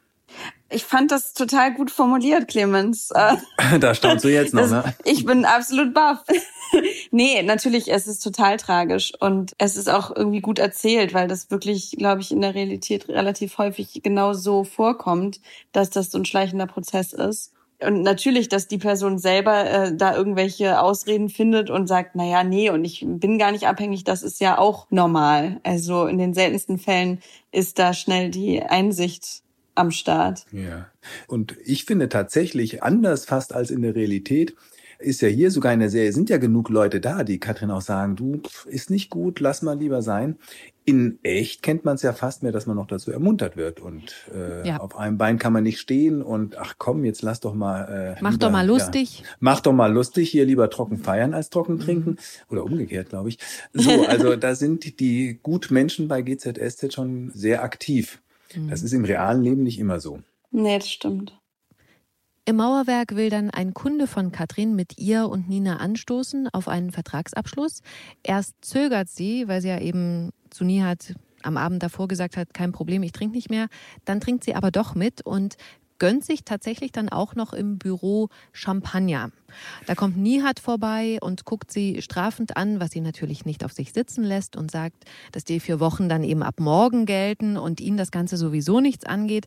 Ich 0.70 0.84
fand 0.84 1.10
das 1.10 1.34
total 1.34 1.74
gut 1.74 1.90
formuliert, 1.90 2.48
Clemens. 2.48 3.10
Äh, 3.10 3.36
da 3.80 3.94
staunst 3.94 4.24
du 4.24 4.28
jetzt 4.28 4.54
noch, 4.54 4.62
das, 4.70 4.70
ne? 4.70 4.94
Ich 5.04 5.26
bin 5.26 5.44
absolut 5.44 5.92
baff. 5.92 6.24
nee, 7.10 7.42
natürlich, 7.42 7.92
es 7.92 8.06
ist 8.06 8.22
total 8.22 8.56
tragisch 8.56 9.12
und 9.20 9.52
es 9.58 9.76
ist 9.76 9.90
auch 9.90 10.14
irgendwie 10.14 10.40
gut 10.40 10.58
erzählt, 10.58 11.12
weil 11.12 11.28
das 11.28 11.50
wirklich, 11.50 11.96
glaube 11.98 12.22
ich, 12.22 12.30
in 12.32 12.40
der 12.40 12.54
Realität 12.54 13.08
relativ 13.08 13.58
häufig 13.58 14.00
genau 14.02 14.32
so 14.32 14.64
vorkommt, 14.64 15.40
dass 15.72 15.90
das 15.90 16.10
so 16.10 16.18
ein 16.18 16.24
schleichender 16.24 16.66
Prozess 16.66 17.12
ist. 17.12 17.52
Und 17.86 18.02
natürlich, 18.02 18.48
dass 18.48 18.68
die 18.68 18.78
Person 18.78 19.18
selber 19.18 19.70
äh, 19.70 19.96
da 19.96 20.14
irgendwelche 20.14 20.80
Ausreden 20.80 21.28
findet 21.28 21.70
und 21.70 21.86
sagt, 21.86 22.10
na 22.14 22.24
ja, 22.24 22.44
nee, 22.44 22.70
und 22.70 22.84
ich 22.84 23.04
bin 23.06 23.38
gar 23.38 23.52
nicht 23.52 23.66
abhängig, 23.66 24.04
das 24.04 24.22
ist 24.22 24.40
ja 24.40 24.58
auch 24.58 24.86
normal. 24.90 25.60
Also 25.62 26.06
in 26.06 26.18
den 26.18 26.34
seltensten 26.34 26.78
Fällen 26.78 27.20
ist 27.52 27.78
da 27.78 27.94
schnell 27.94 28.30
die 28.30 28.62
Einsicht 28.62 29.42
am 29.74 29.90
Start. 29.90 30.44
Ja. 30.52 30.88
Und 31.26 31.56
ich 31.64 31.84
finde 31.84 32.08
tatsächlich 32.08 32.82
anders 32.82 33.24
fast 33.24 33.54
als 33.54 33.70
in 33.70 33.82
der 33.82 33.94
Realität, 33.94 34.54
ist 35.00 35.22
ja 35.22 35.28
hier 35.28 35.50
sogar 35.50 35.72
in 35.72 35.80
der 35.80 35.90
Serie, 35.90 36.12
sind 36.12 36.30
ja 36.30 36.38
genug 36.38 36.68
Leute 36.68 37.00
da, 37.00 37.24
die 37.24 37.38
Katrin 37.38 37.70
auch 37.70 37.80
sagen, 37.80 38.16
du, 38.16 38.42
ist 38.66 38.90
nicht 38.90 39.10
gut, 39.10 39.40
lass 39.40 39.62
mal 39.62 39.78
lieber 39.78 40.02
sein. 40.02 40.36
In 40.84 41.18
echt 41.22 41.62
kennt 41.62 41.84
man 41.84 41.94
es 41.94 42.02
ja 42.02 42.12
fast 42.12 42.42
mehr, 42.42 42.52
dass 42.52 42.66
man 42.66 42.76
noch 42.76 42.86
dazu 42.86 43.10
ermuntert 43.10 43.56
wird 43.56 43.80
und 43.80 44.26
äh, 44.34 44.66
ja. 44.66 44.78
auf 44.78 44.96
einem 44.96 45.18
Bein 45.18 45.38
kann 45.38 45.52
man 45.52 45.62
nicht 45.62 45.78
stehen 45.78 46.22
und 46.22 46.58
ach 46.58 46.74
komm, 46.78 47.04
jetzt 47.04 47.22
lass 47.22 47.40
doch 47.40 47.54
mal. 47.54 48.16
Äh, 48.18 48.22
mach 48.22 48.32
lieber, 48.32 48.46
doch 48.46 48.50
mal 48.50 48.66
lustig. 48.66 49.20
Ja, 49.20 49.26
mach 49.40 49.60
doch 49.60 49.72
mal 49.72 49.92
lustig, 49.92 50.30
hier 50.30 50.44
lieber 50.44 50.68
trocken 50.70 50.98
feiern 50.98 51.34
als 51.34 51.50
trocken 51.50 51.74
mhm. 51.74 51.80
trinken 51.80 52.16
oder 52.48 52.64
umgekehrt, 52.64 53.10
glaube 53.10 53.28
ich. 53.28 53.38
So, 53.72 54.04
also 54.08 54.36
da 54.36 54.54
sind 54.54 55.00
die 55.00 55.38
Gutmenschen 55.42 56.08
bei 56.08 56.22
GZSZ 56.22 56.92
schon 56.92 57.30
sehr 57.34 57.62
aktiv. 57.62 58.20
Das 58.68 58.80
mhm. 58.80 58.86
ist 58.86 58.92
im 58.92 59.04
realen 59.04 59.42
Leben 59.42 59.62
nicht 59.62 59.78
immer 59.78 60.00
so. 60.00 60.20
Nee, 60.50 60.78
das 60.78 60.90
stimmt. 60.90 61.39
Im 62.50 62.56
Mauerwerk 62.56 63.14
will 63.14 63.30
dann 63.30 63.50
ein 63.50 63.74
Kunde 63.74 64.08
von 64.08 64.32
Katrin 64.32 64.74
mit 64.74 64.98
ihr 64.98 65.28
und 65.28 65.48
Nina 65.48 65.76
anstoßen 65.76 66.48
auf 66.48 66.66
einen 66.66 66.90
Vertragsabschluss. 66.90 67.80
Erst 68.24 68.56
zögert 68.60 69.08
sie, 69.08 69.46
weil 69.46 69.62
sie 69.62 69.68
ja 69.68 69.78
eben 69.78 70.30
zu 70.50 70.64
Nihat 70.64 71.14
am 71.44 71.56
Abend 71.56 71.80
davor 71.80 72.08
gesagt 72.08 72.36
hat, 72.36 72.52
kein 72.52 72.72
Problem, 72.72 73.04
ich 73.04 73.12
trinke 73.12 73.36
nicht 73.36 73.50
mehr. 73.50 73.68
Dann 74.04 74.20
trinkt 74.20 74.42
sie 74.42 74.56
aber 74.56 74.72
doch 74.72 74.96
mit 74.96 75.24
und 75.24 75.58
gönnt 76.00 76.24
sich 76.24 76.44
tatsächlich 76.44 76.90
dann 76.90 77.08
auch 77.08 77.36
noch 77.36 77.52
im 77.52 77.78
Büro 77.78 78.30
Champagner. 78.52 79.30
Da 79.86 79.94
kommt 79.94 80.16
Nihat 80.16 80.58
vorbei 80.58 81.18
und 81.20 81.44
guckt 81.44 81.70
sie 81.70 82.02
strafend 82.02 82.56
an, 82.56 82.80
was 82.80 82.90
sie 82.90 83.00
natürlich 83.00 83.44
nicht 83.44 83.64
auf 83.64 83.72
sich 83.72 83.92
sitzen 83.92 84.24
lässt 84.24 84.56
und 84.56 84.70
sagt, 84.70 85.04
dass 85.30 85.44
die 85.44 85.60
vier 85.60 85.78
Wochen 85.78 86.08
dann 86.08 86.24
eben 86.24 86.42
ab 86.42 86.58
morgen 86.58 87.06
gelten 87.06 87.56
und 87.56 87.80
ihn 87.80 87.96
das 87.96 88.10
Ganze 88.10 88.36
sowieso 88.36 88.80
nichts 88.80 89.04
angeht, 89.04 89.46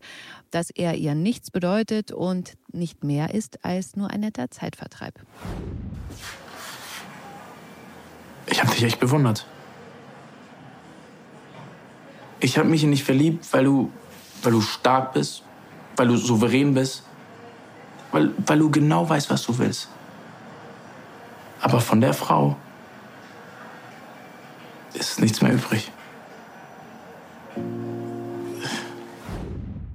dass 0.52 0.70
er 0.70 0.96
ihr 0.96 1.16
nichts 1.16 1.52
bedeutet 1.52 2.12
und 2.12 2.54
nicht 2.72 3.04
mehr 3.04 3.34
ist 3.34 3.66
als 3.66 3.96
nur 3.96 4.10
ein 4.12 4.22
netter 4.22 4.50
Zeitvertreib. 4.50 5.20
Ich 8.46 8.62
habe 8.62 8.72
dich 8.72 8.84
echt 8.84 9.00
bewundert. 9.00 9.48
Ich 12.40 12.58
habe 12.58 12.70
mich 12.70 12.84
in 12.84 12.92
dich 12.92 13.04
verliebt, 13.04 13.52
weil 13.54 13.64
du, 13.64 13.92
weil 14.44 14.52
du 14.52 14.62
stark 14.62 15.14
bist, 15.14 15.44
weil 15.96 16.08
du 16.08 16.18
souverän 16.18 16.74
bist, 16.74 17.04
weil, 18.12 18.32
weil 18.46 18.60
du 18.60 18.70
genau 18.70 19.08
weißt, 19.08 19.30
was 19.30 19.44
du 19.44 19.58
willst. 19.58 19.90
Aber 21.62 21.80
von 21.80 22.02
der 22.02 22.14
Frau 22.14 22.58
ist 24.94 25.20
nichts 25.20 25.42
mehr 25.42 25.54
übrig. 25.54 25.92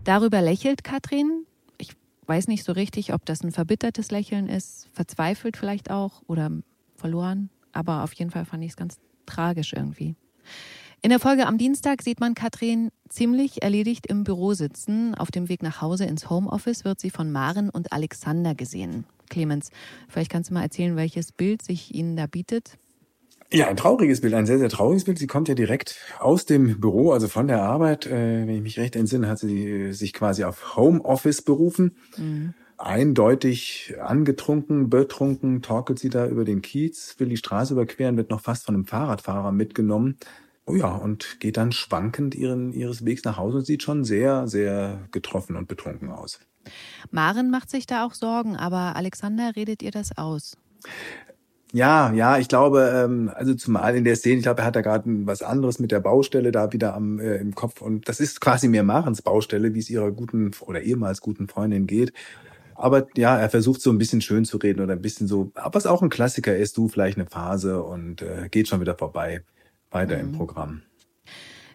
Darüber 0.05 0.41
lächelt 0.41 0.85
Katrin. 0.85 1.45
Ich 1.77 1.93
weiß 2.27 2.49
nicht 2.49 2.65
so 2.65 2.73
richtig, 2.73 3.13
ob 3.13 3.27
das 3.27 3.43
ein 3.43 3.53
verbittertes 3.53 4.11
Lächeln 4.11 4.49
ist, 4.49 4.89
verzweifelt 4.95 5.57
vielleicht 5.57 5.91
auch 5.91 6.23
oder 6.27 6.51
verloren. 6.97 7.51
Aber 7.73 8.03
auf 8.03 8.15
jeden 8.15 8.31
Fall 8.31 8.47
fand 8.47 8.65
ich 8.65 8.71
es 8.71 8.77
ganz 8.77 8.97
tragisch 9.27 9.75
irgendwie. 9.75 10.17
In 11.01 11.11
der 11.11 11.21
Folge 11.21 11.47
am 11.47 11.59
Dienstag 11.59 12.03
sieht 12.03 12.19
man 12.19 12.35
Katrin 12.35 12.91
ziemlich 13.09 13.63
erledigt 13.63 14.09
im 14.09 14.25
Büro 14.25 14.55
sitzen. 14.55 15.15
Auf 15.15 15.31
dem 15.31 15.49
Weg 15.49 15.63
nach 15.63 15.81
Hause 15.81 16.07
ins 16.07 16.29
Homeoffice 16.29 16.85
wird 16.85 16.99
sie 16.99 17.11
von 17.11 17.31
Maren 17.31 17.71
und 17.71 17.93
Alexander 17.93 18.57
gesehen. 18.57 19.05
Clemens, 19.31 19.71
vielleicht 20.09 20.31
kannst 20.31 20.51
du 20.51 20.55
mal 20.55 20.63
erzählen, 20.63 20.97
welches 20.97 21.31
Bild 21.31 21.63
sich 21.63 21.95
Ihnen 21.95 22.17
da 22.17 22.27
bietet? 22.27 22.79
Ja, 23.53 23.69
ein 23.69 23.77
trauriges 23.77 24.21
Bild, 24.21 24.35
ein 24.35 24.47
sehr, 24.47 24.59
sehr 24.59 24.69
trauriges 24.69 25.05
Bild. 25.05 25.19
Sie 25.19 25.29
kommt 25.29 25.49
ja 25.49 25.55
direkt 25.55 25.97
aus 26.19 26.47
dem 26.47 26.81
Büro, 26.81 27.13
also 27.13 27.29
von 27.29 27.47
der 27.47 27.63
Arbeit. 27.63 28.07
Äh, 28.07 28.47
wenn 28.47 28.57
ich 28.57 28.63
mich 28.63 28.79
recht 28.79 28.97
entsinne, 28.97 29.29
hat 29.29 29.39
sie 29.39 29.69
äh, 29.69 29.93
sich 29.93 30.13
quasi 30.13 30.43
auf 30.43 30.77
Homeoffice 30.77 31.43
berufen. 31.43 31.97
Mhm. 32.17 32.55
Eindeutig 32.77 33.95
angetrunken, 34.01 34.91
betrunken, 34.91 35.63
torkelt 35.63 35.99
sie 35.99 36.11
da 36.11 36.27
über 36.27 36.45
den 36.45 36.61
Kiez, 36.61 37.15
will 37.19 37.29
die 37.29 37.37
Straße 37.37 37.73
überqueren, 37.73 38.17
wird 38.17 38.31
noch 38.31 38.41
fast 38.41 38.67
von 38.67 38.75
einem 38.75 38.85
Fahrradfahrer 38.85 39.53
mitgenommen. 39.53 40.19
Oh 40.69 40.75
ja, 40.75 40.95
und 40.95 41.41
geht 41.41 41.57
dann 41.57 41.73
schwankend 41.73 42.35
ihren, 42.35 42.73
ihres 42.75 43.05
Wegs 43.05 43.25
nach 43.25 43.39
Hause 43.39 43.59
und 43.59 43.65
sieht 43.65 43.83
schon 43.83 44.05
sehr, 44.05 44.47
sehr 44.47 45.09
getroffen 45.13 45.57
und 45.57 45.67
betrunken 45.67 46.11
aus. 46.11 46.41
Maren 47.11 47.51
macht 47.51 47.71
sich 47.71 47.87
da 47.87 48.05
auch 48.05 48.13
Sorgen, 48.13 48.55
aber 48.57 48.95
Alexander 48.95 49.53
redet 49.57 49.83
ihr 49.83 49.91
das 49.91 50.17
aus. 50.19 50.59
Ja, 51.73 52.13
ja, 52.13 52.39
ich 52.39 52.49
glaube, 52.49 52.93
ähm, 52.95 53.31
also 53.35 53.55
zumal 53.55 53.95
in 53.97 54.05
der 54.05 54.17
Szene, 54.17 54.37
ich 54.37 54.43
glaube, 54.43 54.63
er 54.63 54.67
hat 54.67 54.77
da 54.77 54.81
gerade 54.81 55.05
was 55.27 55.43
anderes 55.43 55.79
mit 55.79 55.91
der 55.91 56.01
Baustelle 56.01 56.51
da 56.51 56.73
wieder 56.73 56.95
am 56.95 57.19
äh, 57.19 57.37
im 57.37 57.55
Kopf 57.55 57.83
und 57.83 58.09
das 58.09 58.21
ist 58.21 58.41
quasi 58.41 58.69
mehr 58.69 58.85
Marens 58.85 59.21
Baustelle, 59.23 59.75
wie 59.75 59.79
es 59.79 59.91
ihrer 59.91 60.11
guten 60.11 60.51
oder 60.63 60.83
ehemals 60.83 61.21
guten 61.21 61.49
Freundin 61.49 61.87
geht. 61.87 62.13
Aber 62.75 63.09
ja, 63.17 63.39
er 63.39 63.51
versucht 63.51 63.83
so 63.83 63.91
ein 63.91 63.99
bisschen 63.99 64.21
schön 64.21 64.45
zu 64.45 64.57
reden 64.59 64.81
oder 64.81 64.93
ein 64.93 65.03
bisschen 65.03 65.27
so, 65.27 65.51
was 65.57 65.87
auch 65.87 66.01
ein 66.01 66.11
Klassiker 66.11 66.57
ist, 66.57 66.77
du 66.77 66.89
vielleicht 66.89 67.19
eine 67.19 67.27
Phase 67.27 67.83
und 67.83 68.23
äh, 68.23 68.49
geht 68.51 68.69
schon 68.69 68.81
wieder 68.81 68.95
vorbei. 68.95 69.43
Weiter 69.91 70.17
mhm. 70.17 70.21
im 70.21 70.33
Programm. 70.33 70.83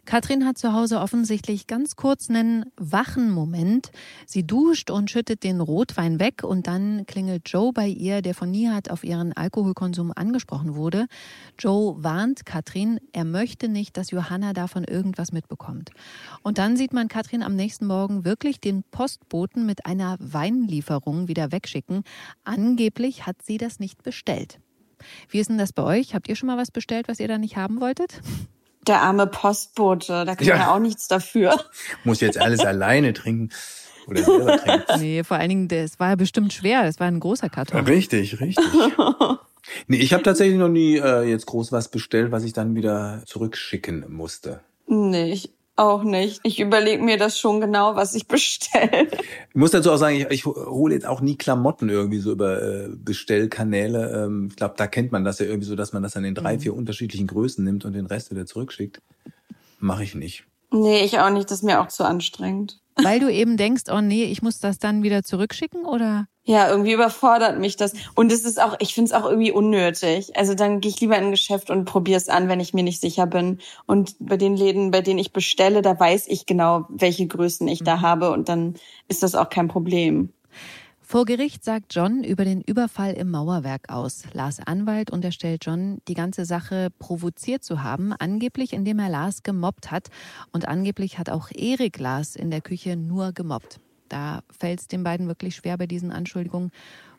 Katrin 0.06 0.46
hat 0.46 0.58
zu 0.58 0.74
Hause 0.74 1.00
offensichtlich 1.00 1.66
ganz 1.66 1.96
kurz 1.96 2.30
einen 2.30 2.66
wachen 2.76 3.32
Moment. 3.32 3.90
Sie 4.26 4.46
duscht 4.46 4.92
und 4.92 5.10
schüttet 5.10 5.44
den 5.44 5.62
Rotwein 5.62 6.20
weg 6.20 6.44
und 6.44 6.68
dann 6.68 7.06
klingelt 7.06 7.44
Joe 7.50 7.72
bei 7.72 7.88
ihr, 7.88 8.22
der 8.22 8.36
von 8.36 8.52
Nihat 8.52 8.92
auf 8.92 9.06
ihren 9.06 9.32
Alkoholkonsum 9.32 10.12
angesprochen 10.14 10.76
wurde. 10.76 11.08
Joe 11.58 12.04
warnt 12.04 12.46
Katrin, 12.46 13.00
er 13.14 13.24
möchte 13.24 13.70
nicht, 13.70 13.96
dass 13.96 14.12
Johanna 14.12 14.52
davon 14.52 14.84
irgendwas 14.84 15.32
mitbekommt. 15.32 15.92
Und 16.42 16.58
dann 16.58 16.76
sieht 16.76 16.92
man 16.92 17.08
Katrin 17.08 17.42
am 17.42 17.56
nächsten 17.56 17.88
Morgen 17.88 18.26
wirklich 18.26 18.60
den 18.60 18.84
Postboten 18.84 19.66
mit 19.66 19.86
einer 19.86 20.18
Weinlieferung 20.20 21.30
wieder 21.30 21.54
wegschicken. 21.54 22.04
Angeblich 22.44 23.26
hat 23.26 23.42
sie 23.42 23.58
das 23.58 23.80
nicht 23.80 24.04
bestellt. 24.04 24.60
Wie 25.30 25.40
ist 25.40 25.50
denn 25.50 25.58
das 25.58 25.74
bei 25.74 25.84
euch? 25.84 26.16
Habt 26.16 26.28
ihr 26.28 26.36
schon 26.36 26.48
mal 26.48 26.58
was 26.58 26.72
bestellt, 26.72 27.08
was 27.08 27.20
ihr 27.20 27.28
da 27.28 27.38
nicht 27.38 27.58
haben 27.58 27.82
wolltet? 27.82 28.22
Der 28.88 29.02
arme 29.02 29.28
Postbote, 29.28 30.26
da 30.26 30.36
kann 30.36 30.48
ja. 30.48 30.56
er 30.56 30.74
auch 30.74 30.80
nichts 30.80 31.08
dafür. 31.08 31.58
Muss 32.04 32.20
jetzt 32.20 32.38
alles 32.38 32.60
alleine 32.62 33.14
trinken. 33.14 33.50
Oder 34.08 34.24
selber 34.24 34.58
trinken. 34.64 35.00
Nee, 35.00 35.24
vor 35.24 35.38
allen 35.38 35.50
Dingen, 35.50 35.68
das 35.68 36.00
war 36.00 36.10
ja 36.10 36.16
bestimmt 36.16 36.52
schwer. 36.52 36.84
Das 36.84 37.00
war 37.00 37.08
ein 37.08 37.20
großer 37.20 37.50
Karton. 37.50 37.86
Richtig, 37.86 38.42
richtig. 38.42 38.66
nee, 39.88 39.98
ich 39.98 40.14
habe 40.14 40.24
tatsächlich 40.24 40.58
noch 40.58 40.70
nie 40.70 40.98
äh, 40.98 41.24
jetzt 41.24 41.46
groß 41.46 41.72
was 41.72 41.90
bestellt, 41.90 42.32
was 42.32 42.44
ich 42.44 42.54
dann 42.54 42.76
wieder 42.76 43.22
zurückschicken 43.26 44.06
musste. 44.10 44.60
Nee, 44.88 45.32
ich 45.32 45.52
auch 45.76 46.04
nicht. 46.04 46.40
Ich 46.44 46.60
überlege 46.60 47.02
mir 47.02 47.18
das 47.18 47.40
schon 47.40 47.60
genau, 47.60 47.96
was 47.96 48.14
ich 48.16 48.28
bestelle. 48.28 49.08
Ich 49.50 49.56
muss 49.56 49.72
dazu 49.72 49.92
auch 49.92 49.98
sagen, 49.98 50.16
ich, 50.16 50.26
ich 50.30 50.46
hole 50.46 50.94
jetzt 50.94 51.06
auch 51.06 51.22
nie 51.22 51.36
Klamotten 51.36 51.90
irgendwie 51.90 52.20
so 52.20 52.32
über 52.32 52.62
äh, 52.62 52.90
Bestellkanäle. 52.90 54.26
Ähm, 54.26 54.48
ich 54.50 54.56
glaube, 54.56 54.76
da 54.78 54.88
kennt 54.88 55.12
man 55.12 55.24
das 55.24 55.40
ja 55.40 55.46
irgendwie 55.46 55.68
so, 55.68 55.76
dass 55.76 55.94
man 55.94 56.04
das 56.04 56.14
dann 56.14 56.26
in 56.26 56.36
drei, 56.36 56.56
mhm. 56.56 56.60
vier 56.60 56.76
unterschiedlichen 56.76 57.28
Größen 57.28 57.64
nimmt 57.64 57.86
und 57.86 57.94
den 57.94 58.06
Rest 58.06 58.32
wieder 58.32 58.46
zurückschickt. 58.46 59.02
Mache 59.80 60.04
ich 60.04 60.16
nicht. 60.16 60.46
Nee, 60.74 61.04
ich 61.04 61.20
auch 61.20 61.30
nicht. 61.30 61.52
Das 61.52 61.60
ist 61.60 61.64
mir 61.64 61.80
auch 61.80 61.88
zu 61.88 62.04
anstrengend. 62.04 62.80
Weil 62.96 63.20
du 63.20 63.32
eben 63.32 63.58
denkst, 63.58 63.84
oh 63.92 64.02
nee, 64.02 64.26
ich 64.26 64.42
muss 64.42 64.60
das 64.60 64.80
dann 64.80 65.04
wieder 65.04 65.24
zurückschicken, 65.24 65.86
oder? 65.86 66.28
Ja, 66.46 66.70
irgendwie 66.70 66.92
überfordert 66.92 67.60
mich 67.60 67.78
das. 67.78 67.94
Und 68.16 68.32
es 68.32 68.44
ist 68.44 68.62
auch, 68.62 68.76
ich 68.80 68.94
finde 68.94 69.10
es 69.10 69.14
auch 69.14 69.26
irgendwie 69.26 69.52
unnötig. 69.52 70.36
Also 70.36 70.56
dann 70.56 70.82
gehe 70.82 70.92
ich 70.92 71.00
lieber 71.00 71.18
in 71.18 71.26
ein 71.26 71.32
Geschäft 71.32 71.70
und 71.70 71.86
probiere 71.86 72.18
es 72.18 72.28
an, 72.28 72.50
wenn 72.50 72.60
ich 72.60 72.74
mir 72.74 72.84
nicht 72.84 73.00
sicher 73.00 73.28
bin. 73.28 73.60
Und 73.86 74.16
bei 74.20 74.36
den 74.36 74.58
Läden, 74.58 74.92
bei 74.92 75.02
denen 75.02 75.20
ich 75.20 75.32
bestelle, 75.32 75.82
da 75.82 75.98
weiß 75.98 76.28
ich 76.28 76.46
genau, 76.46 76.86
welche 76.90 77.28
Größen 77.28 77.68
ich 77.68 77.84
da 77.84 77.98
mhm. 77.98 78.02
habe 78.02 78.32
und 78.32 78.50
dann 78.50 78.76
ist 79.08 79.24
das 79.24 79.36
auch 79.36 79.50
kein 79.50 79.70
Problem. 79.70 80.34
Vor 81.14 81.26
Gericht 81.26 81.64
sagt 81.64 81.94
John 81.94 82.24
über 82.24 82.44
den 82.44 82.62
Überfall 82.62 83.14
im 83.14 83.30
Mauerwerk 83.30 83.90
aus. 83.90 84.24
Lars 84.34 84.60
Anwalt 84.60 85.12
unterstellt 85.12 85.64
John, 85.64 86.00
die 86.08 86.16
ganze 86.16 86.44
Sache 86.44 86.90
provoziert 86.98 87.64
zu 87.64 87.84
haben, 87.84 88.14
angeblich 88.14 88.74
indem 88.74 88.98
er 88.98 89.10
Lars 89.10 89.44
gemobbt 89.44 89.92
hat. 89.92 90.10
Und 90.54 90.68
angeblich 90.68 91.20
hat 91.20 91.30
auch 91.30 91.52
Erik 91.52 92.00
Lars 92.00 92.36
in 92.36 92.50
der 92.50 92.62
Küche 92.62 92.96
nur 92.96 93.32
gemobbt. 93.32 93.80
Da 94.10 94.42
fällt 94.50 94.80
es 94.80 94.88
den 94.88 95.04
beiden 95.04 95.28
wirklich 95.28 95.56
schwer 95.56 95.78
bei 95.78 95.86
diesen 95.86 96.12
Anschuldigungen 96.12 96.72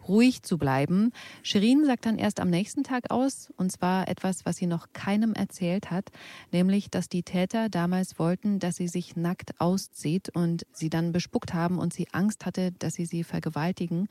ruhig 0.08 0.42
zu 0.42 0.58
bleiben. 0.58 1.12
Shirin 1.42 1.84
sagt 1.84 2.06
dann 2.06 2.18
erst 2.18 2.40
am 2.40 2.50
nächsten 2.50 2.84
Tag 2.84 3.11
aus, 3.11 3.52
und 3.56 3.70
zwar 3.73 4.08
etwas, 4.08 4.44
was 4.44 4.56
sie 4.56 4.66
noch 4.66 4.88
keinem 4.92 5.34
erzählt 5.34 5.90
hat, 5.90 6.11
nämlich, 6.52 6.90
dass 6.90 7.08
die 7.08 7.23
Täter 7.23 7.68
damals 7.68 8.18
wollten, 8.18 8.58
dass 8.58 8.76
sie 8.76 8.88
sich 8.88 9.16
nackt 9.16 9.61
auszieht 9.61 10.30
und 10.34 10.66
sie 10.73 10.90
dann 10.90 11.12
bespuckt 11.12 11.54
haben 11.54 11.78
und 11.78 11.92
sie 11.92 12.08
Angst 12.12 12.46
hatte, 12.46 12.73
dass 12.73 12.94
sie 12.94 13.06
sie 13.06 13.25
vergewaltigen. 13.25 14.08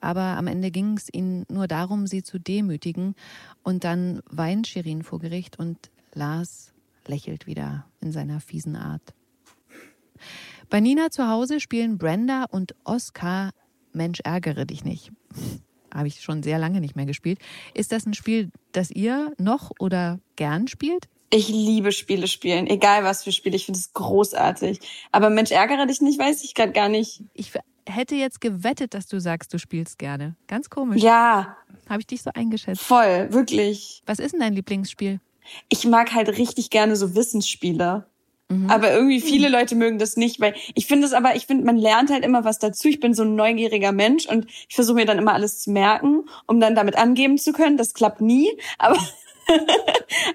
Aber 0.00 0.22
am 0.22 0.46
Ende 0.46 0.70
ging 0.70 0.96
es 0.96 1.08
ihnen 1.12 1.44
nur 1.48 1.66
darum, 1.66 2.06
sie 2.06 2.22
zu 2.22 2.38
demütigen. 2.38 3.14
Und 3.62 3.84
dann 3.84 4.20
weint 4.30 4.66
Shirin 4.66 5.02
vor 5.02 5.18
Gericht 5.18 5.58
und 5.58 5.90
Lars 6.14 6.72
lächelt 7.06 7.46
wieder 7.46 7.86
in 8.00 8.12
seiner 8.12 8.40
fiesen 8.40 8.76
Art. 8.76 9.14
Bei 10.68 10.80
Nina 10.80 11.10
zu 11.10 11.28
Hause 11.28 11.60
spielen 11.60 11.98
Brenda 11.98 12.44
und 12.44 12.74
Oscar 12.84 13.50
Mensch, 13.96 14.20
ärgere 14.24 14.64
dich 14.64 14.84
nicht. 14.84 15.10
Habe 15.94 16.08
ich 16.08 16.20
schon 16.20 16.42
sehr 16.42 16.58
lange 16.58 16.80
nicht 16.80 16.94
mehr 16.94 17.06
gespielt. 17.06 17.38
Ist 17.72 17.90
das 17.90 18.06
ein 18.06 18.14
Spiel, 18.14 18.50
das 18.72 18.90
ihr 18.90 19.32
noch 19.38 19.70
oder 19.78 20.20
gern 20.36 20.68
spielt? 20.68 21.08
Ich 21.30 21.48
liebe 21.48 21.90
Spiele 21.90 22.28
spielen, 22.28 22.66
egal 22.66 23.02
was 23.02 23.24
für 23.24 23.32
Spiele. 23.32 23.56
Ich 23.56 23.64
finde 23.64 23.80
es 23.80 23.92
großartig. 23.94 24.80
Aber 25.10 25.30
Mensch, 25.30 25.50
ärgere 25.50 25.86
dich 25.86 26.00
nicht, 26.00 26.18
weiß 26.18 26.44
ich 26.44 26.54
gerade 26.54 26.72
gar 26.72 26.88
nicht. 26.88 27.22
Ich 27.34 27.52
hätte 27.88 28.14
jetzt 28.14 28.40
gewettet, 28.40 28.94
dass 28.94 29.06
du 29.06 29.20
sagst, 29.20 29.52
du 29.54 29.58
spielst 29.58 29.98
gerne. 29.98 30.36
Ganz 30.46 30.70
komisch. 30.70 31.02
Ja. 31.02 31.56
Habe 31.88 32.00
ich 32.00 32.06
dich 32.06 32.22
so 32.22 32.30
eingeschätzt. 32.34 32.82
Voll, 32.82 33.32
wirklich. 33.32 34.02
Was 34.06 34.18
ist 34.18 34.32
denn 34.32 34.40
dein 34.40 34.52
Lieblingsspiel? 34.52 35.20
Ich 35.68 35.84
mag 35.84 36.12
halt 36.12 36.28
richtig 36.36 36.70
gerne 36.70 36.96
so 36.96 37.14
Wissensspiele. 37.14 38.06
Mhm. 38.48 38.70
Aber 38.70 38.92
irgendwie 38.92 39.20
viele 39.20 39.48
Leute 39.48 39.74
mögen 39.74 39.98
das 39.98 40.16
nicht, 40.16 40.40
weil 40.40 40.54
ich 40.74 40.86
finde 40.86 41.06
es 41.06 41.12
aber, 41.12 41.34
ich 41.34 41.46
finde, 41.46 41.64
man 41.64 41.76
lernt 41.76 42.10
halt 42.10 42.24
immer 42.24 42.44
was 42.44 42.58
dazu. 42.58 42.88
Ich 42.88 43.00
bin 43.00 43.12
so 43.12 43.24
ein 43.24 43.34
neugieriger 43.34 43.92
Mensch 43.92 44.26
und 44.26 44.46
ich 44.68 44.74
versuche 44.74 44.96
mir 44.96 45.06
dann 45.06 45.18
immer 45.18 45.34
alles 45.34 45.60
zu 45.60 45.72
merken, 45.72 46.24
um 46.46 46.60
dann 46.60 46.76
damit 46.76 46.96
angeben 46.96 47.38
zu 47.38 47.52
können. 47.52 47.76
Das 47.76 47.94
klappt 47.94 48.20
nie, 48.20 48.50
aber 48.78 48.98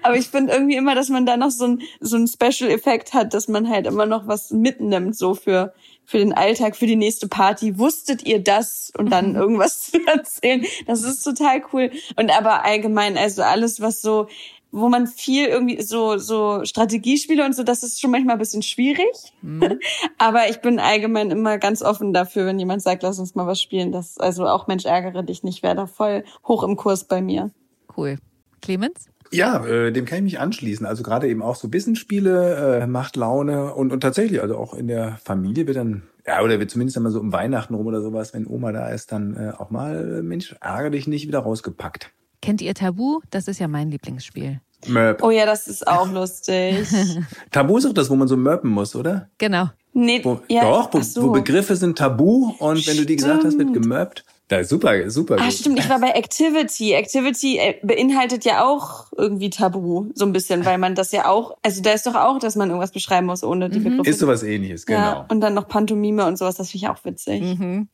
aber 0.02 0.16
ich 0.16 0.28
finde 0.28 0.54
irgendwie 0.54 0.76
immer, 0.76 0.94
dass 0.94 1.10
man 1.10 1.26
da 1.26 1.36
noch 1.36 1.50
so 1.50 1.66
ein 1.66 1.82
so 2.00 2.16
ein 2.16 2.26
Special 2.26 2.70
Effekt 2.70 3.12
hat, 3.12 3.34
dass 3.34 3.46
man 3.46 3.68
halt 3.68 3.86
immer 3.86 4.06
noch 4.06 4.26
was 4.26 4.50
mitnimmt 4.50 5.16
so 5.16 5.34
für 5.34 5.74
für 6.04 6.18
den 6.18 6.32
Alltag, 6.32 6.76
für 6.76 6.86
die 6.86 6.96
nächste 6.96 7.28
Party. 7.28 7.78
Wusstet 7.78 8.24
ihr 8.24 8.42
das? 8.42 8.92
Und 8.96 9.10
dann 9.10 9.30
mhm. 9.30 9.36
irgendwas 9.36 9.82
zu 9.90 10.06
erzählen. 10.06 10.64
Das 10.86 11.02
ist 11.02 11.22
total 11.22 11.62
cool. 11.72 11.90
Und 12.16 12.30
aber 12.30 12.64
allgemein, 12.64 13.16
also 13.16 13.42
alles, 13.42 13.80
was 13.80 14.02
so 14.02 14.28
wo 14.72 14.88
man 14.88 15.06
viel 15.06 15.46
irgendwie 15.46 15.80
so 15.82 16.16
so 16.16 16.64
Strategiespiele 16.64 17.44
und 17.44 17.54
so, 17.54 17.62
das 17.62 17.82
ist 17.82 18.00
schon 18.00 18.10
manchmal 18.10 18.36
ein 18.36 18.38
bisschen 18.38 18.62
schwierig. 18.62 19.32
Mhm. 19.42 19.78
Aber 20.18 20.48
ich 20.48 20.60
bin 20.60 20.80
allgemein 20.80 21.30
immer 21.30 21.58
ganz 21.58 21.82
offen 21.82 22.12
dafür, 22.12 22.46
wenn 22.46 22.58
jemand 22.58 22.82
sagt, 22.82 23.02
lass 23.02 23.18
uns 23.18 23.34
mal 23.34 23.46
was 23.46 23.60
spielen. 23.60 23.92
Das 23.92 24.18
also 24.18 24.46
auch 24.46 24.66
Mensch 24.66 24.86
ärgere 24.86 25.22
dich 25.22 25.44
nicht, 25.44 25.62
wäre 25.62 25.76
da 25.76 25.86
voll 25.86 26.24
hoch 26.48 26.64
im 26.64 26.76
Kurs 26.76 27.04
bei 27.04 27.20
mir. 27.20 27.50
Cool. 27.96 28.16
Clemens? 28.62 29.08
Ja, 29.30 29.64
äh, 29.64 29.92
dem 29.92 30.04
kann 30.04 30.18
ich 30.18 30.24
mich 30.24 30.40
anschließen. 30.40 30.86
Also 30.86 31.02
gerade 31.02 31.28
eben 31.28 31.42
auch 31.42 31.56
so 31.56 31.72
Wissensspiele 31.72 32.80
äh, 32.82 32.86
macht 32.86 33.16
Laune 33.16 33.74
und, 33.74 33.92
und 33.92 34.00
tatsächlich, 34.00 34.40
also 34.40 34.56
auch 34.56 34.74
in 34.74 34.88
der 34.88 35.18
Familie 35.22 35.66
wird 35.66 35.76
dann, 35.76 36.02
ja, 36.26 36.42
oder 36.42 36.58
wird 36.58 36.70
zumindest 36.70 36.96
einmal 36.96 37.12
so 37.12 37.20
um 37.20 37.32
Weihnachten 37.32 37.74
rum 37.74 37.86
oder 37.86 38.00
sowas, 38.00 38.32
wenn 38.34 38.46
Oma 38.46 38.72
da 38.72 38.88
ist, 38.88 39.12
dann 39.12 39.36
äh, 39.36 39.52
auch 39.56 39.70
mal, 39.70 40.22
Mensch, 40.22 40.54
ärgere 40.60 40.90
dich 40.90 41.06
nicht 41.06 41.28
wieder 41.28 41.40
rausgepackt. 41.40 42.12
Kennt 42.42 42.60
ihr 42.60 42.74
Tabu? 42.74 43.20
Das 43.30 43.46
ist 43.48 43.60
ja 43.60 43.68
mein 43.68 43.90
Lieblingsspiel. 43.90 44.60
Möp. 44.88 45.22
Oh 45.22 45.30
ja, 45.30 45.46
das 45.46 45.68
ist 45.68 45.86
auch 45.86 46.10
lustig. 46.10 46.86
Tabu 47.52 47.78
ist 47.78 47.86
auch 47.86 47.92
das, 47.92 48.10
wo 48.10 48.16
man 48.16 48.26
so 48.26 48.36
möpen 48.36 48.68
muss, 48.68 48.96
oder? 48.96 49.30
Genau. 49.38 49.68
Nee, 49.94 50.24
wo, 50.24 50.40
ja, 50.48 50.62
doch, 50.62 50.92
wo, 50.92 51.00
so. 51.00 51.22
wo, 51.22 51.30
Begriffe 51.30 51.76
sind 51.76 51.98
tabu 51.98 52.54
und 52.58 52.78
Stimmt. 52.78 52.86
wenn 52.88 53.02
du 53.02 53.06
die 53.06 53.16
gesagt 53.16 53.44
hast, 53.44 53.58
wird 53.58 53.72
gemöbt. 53.72 54.24
Da 54.48 54.64
super, 54.64 55.08
super. 55.08 55.36
Ah, 55.38 55.50
stimmt, 55.50 55.78
ich 55.78 55.88
war 55.88 56.00
bei 56.00 56.10
Activity. 56.10 56.92
Activity 56.94 57.58
äh, 57.58 57.74
beinhaltet 57.82 58.44
ja 58.44 58.64
auch 58.64 59.06
irgendwie 59.16 59.50
Tabu, 59.50 60.10
so 60.14 60.24
ein 60.26 60.32
bisschen, 60.32 60.64
weil 60.64 60.78
man 60.78 60.94
das 60.94 61.12
ja 61.12 61.26
auch, 61.26 61.56
also 61.62 61.80
da 61.80 61.92
ist 61.92 62.06
doch 62.06 62.14
auch, 62.14 62.38
dass 62.38 62.56
man 62.56 62.68
irgendwas 62.68 62.90
beschreiben 62.90 63.26
muss, 63.26 63.44
ohne 63.44 63.70
die 63.70 63.78
Begriffe. 63.78 64.10
Ist 64.10 64.18
sowas 64.18 64.42
ähnliches, 64.42 64.84
genau. 64.84 64.98
Ja, 64.98 65.26
und 65.28 65.40
dann 65.40 65.54
noch 65.54 65.68
Pantomime 65.68 66.26
und 66.26 66.36
sowas, 66.36 66.56
das 66.56 66.70
finde 66.70 66.86
ich 66.86 66.90
auch 66.90 67.04
witzig. 67.04 67.40
Mhm. 67.40 67.88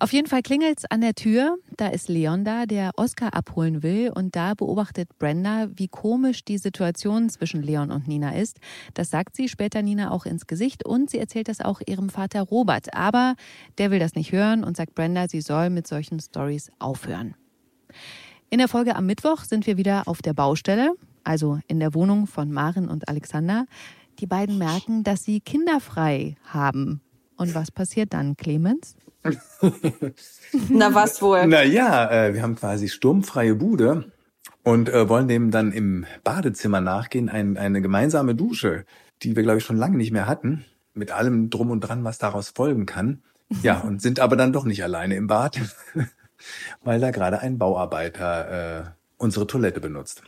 Auf 0.00 0.12
jeden 0.12 0.28
Fall 0.28 0.42
klingelt's 0.42 0.84
an 0.84 1.00
der 1.00 1.14
Tür. 1.14 1.58
Da 1.76 1.88
ist 1.88 2.08
Leon 2.08 2.44
da, 2.44 2.66
der 2.66 2.92
Oscar 2.96 3.34
abholen 3.34 3.82
will. 3.82 4.12
Und 4.14 4.36
da 4.36 4.54
beobachtet 4.54 5.18
Brenda, 5.18 5.68
wie 5.74 5.88
komisch 5.88 6.44
die 6.44 6.58
Situation 6.58 7.28
zwischen 7.28 7.62
Leon 7.62 7.90
und 7.90 8.06
Nina 8.06 8.36
ist. 8.36 8.60
Das 8.94 9.10
sagt 9.10 9.34
sie 9.34 9.48
später 9.48 9.82
Nina 9.82 10.12
auch 10.12 10.24
ins 10.24 10.46
Gesicht 10.46 10.86
und 10.86 11.10
sie 11.10 11.18
erzählt 11.18 11.48
das 11.48 11.60
auch 11.60 11.80
ihrem 11.84 12.10
Vater 12.10 12.42
Robert. 12.42 12.94
Aber 12.94 13.34
der 13.78 13.90
will 13.90 13.98
das 13.98 14.14
nicht 14.14 14.30
hören 14.30 14.62
und 14.62 14.76
sagt 14.76 14.94
Brenda, 14.94 15.28
sie 15.28 15.40
soll 15.40 15.68
mit 15.68 15.88
solchen 15.88 16.20
Stories 16.20 16.70
aufhören. 16.78 17.34
In 18.50 18.58
der 18.58 18.68
Folge 18.68 18.94
am 18.94 19.06
Mittwoch 19.06 19.42
sind 19.42 19.66
wir 19.66 19.76
wieder 19.76 20.04
auf 20.06 20.22
der 20.22 20.32
Baustelle, 20.32 20.94
also 21.24 21.58
in 21.66 21.80
der 21.80 21.92
Wohnung 21.94 22.28
von 22.28 22.52
Maren 22.52 22.88
und 22.88 23.08
Alexander. 23.08 23.66
Die 24.20 24.26
beiden 24.26 24.58
merken, 24.58 25.02
dass 25.02 25.24
sie 25.24 25.40
kinderfrei 25.40 26.36
haben. 26.44 27.00
Und 27.38 27.54
was 27.54 27.70
passiert 27.70 28.12
dann, 28.12 28.36
Clemens? 28.36 28.96
Na, 30.68 30.94
was 30.94 31.22
wohl? 31.22 31.46
Naja, 31.46 32.10
äh, 32.10 32.34
wir 32.34 32.42
haben 32.42 32.56
quasi 32.56 32.88
sturmfreie 32.88 33.54
Bude 33.54 34.10
und 34.64 34.88
äh, 34.88 35.08
wollen 35.08 35.28
dem 35.28 35.50
dann 35.50 35.72
im 35.72 36.04
Badezimmer 36.24 36.80
nachgehen, 36.80 37.28
ein, 37.28 37.56
eine 37.56 37.80
gemeinsame 37.80 38.34
Dusche, 38.34 38.84
die 39.22 39.36
wir, 39.36 39.44
glaube 39.44 39.58
ich, 39.58 39.64
schon 39.64 39.76
lange 39.76 39.96
nicht 39.96 40.10
mehr 40.10 40.26
hatten, 40.26 40.64
mit 40.94 41.12
allem 41.12 41.48
drum 41.48 41.70
und 41.70 41.80
dran, 41.80 42.04
was 42.04 42.18
daraus 42.18 42.50
folgen 42.50 42.86
kann. 42.86 43.22
Ja, 43.62 43.78
und 43.80 44.02
sind 44.02 44.20
aber 44.20 44.36
dann 44.36 44.52
doch 44.52 44.64
nicht 44.64 44.82
alleine 44.82 45.14
im 45.14 45.28
Bad, 45.28 45.60
weil 46.82 47.00
da 47.00 47.12
gerade 47.12 47.38
ein 47.38 47.56
Bauarbeiter 47.56 48.80
äh, 48.80 48.84
unsere 49.16 49.46
Toilette 49.46 49.80
benutzt. 49.80 50.22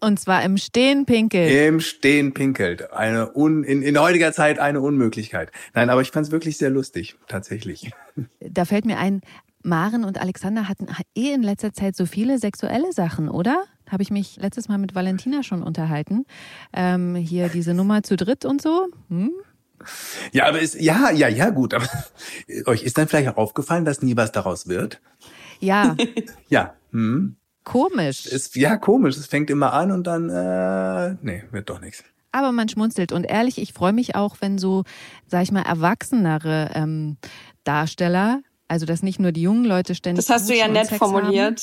Und 0.00 0.20
zwar 0.20 0.44
im 0.44 0.56
Stehen 0.58 1.06
pinkelt. 1.06 1.50
Im 1.50 1.80
Stehen 1.80 2.32
pinkelt. 2.32 2.92
Eine 2.92 3.34
un, 3.34 3.64
in, 3.64 3.82
in 3.82 3.98
heutiger 3.98 4.32
Zeit 4.32 4.58
eine 4.58 4.80
Unmöglichkeit. 4.80 5.50
Nein, 5.74 5.90
aber 5.90 6.02
ich 6.02 6.10
fand 6.10 6.26
es 6.26 6.32
wirklich 6.32 6.56
sehr 6.56 6.70
lustig, 6.70 7.16
tatsächlich. 7.28 7.90
Da 8.40 8.64
fällt 8.64 8.84
mir 8.84 8.98
ein, 8.98 9.20
Maren 9.62 10.04
und 10.04 10.20
Alexander 10.20 10.68
hatten 10.68 10.86
eh 11.14 11.32
in 11.32 11.42
letzter 11.42 11.72
Zeit 11.72 11.94
so 11.94 12.06
viele 12.06 12.38
sexuelle 12.38 12.92
Sachen, 12.92 13.28
oder? 13.28 13.64
Habe 13.88 14.02
ich 14.02 14.10
mich 14.10 14.36
letztes 14.36 14.68
Mal 14.68 14.78
mit 14.78 14.94
Valentina 14.94 15.42
schon 15.42 15.62
unterhalten. 15.62 16.24
Ähm, 16.72 17.14
hier 17.14 17.48
diese 17.48 17.74
Nummer 17.74 18.02
zu 18.02 18.16
dritt 18.16 18.44
und 18.44 18.60
so. 18.60 18.88
Hm? 19.08 19.30
Ja, 20.32 20.46
aber 20.46 20.60
ist, 20.60 20.74
ja, 20.80 21.10
ja, 21.10 21.28
ja, 21.28 21.50
gut. 21.50 21.74
Aber 21.74 21.86
euch 22.66 22.82
ist 22.82 22.98
dann 22.98 23.08
vielleicht 23.08 23.28
auch 23.28 23.36
aufgefallen, 23.36 23.84
dass 23.84 24.02
nie 24.02 24.16
was 24.16 24.32
daraus 24.32 24.68
wird? 24.68 25.00
Ja, 25.60 25.96
Ja. 26.48 26.74
Hm. 26.92 27.36
Komisch. 27.68 28.26
Ist 28.26 28.56
ja 28.56 28.76
komisch. 28.76 29.16
Es 29.16 29.26
fängt 29.26 29.50
immer 29.50 29.72
an 29.72 29.92
und 29.92 30.06
dann, 30.06 30.30
äh, 30.30 31.16
nee, 31.22 31.44
wird 31.50 31.70
doch 31.70 31.80
nichts. 31.80 32.02
Aber 32.32 32.52
man 32.52 32.68
schmunzelt. 32.68 33.12
Und 33.12 33.24
ehrlich, 33.24 33.58
ich 33.58 33.72
freue 33.72 33.92
mich 33.92 34.14
auch, 34.14 34.36
wenn 34.40 34.58
so, 34.58 34.84
sag 35.26 35.42
ich 35.42 35.52
mal, 35.52 35.62
erwachsenere 35.62 36.70
ähm, 36.74 37.16
Darsteller, 37.64 38.40
also 38.68 38.86
dass 38.86 39.02
nicht 39.02 39.20
nur 39.20 39.32
die 39.32 39.42
jungen 39.42 39.64
Leute 39.64 39.94
ständig. 39.94 40.26
Das 40.26 40.34
hast 40.34 40.50
du 40.50 40.56
ja 40.56 40.68
nett 40.68 40.86
Sex 40.86 40.98
formuliert. 40.98 41.62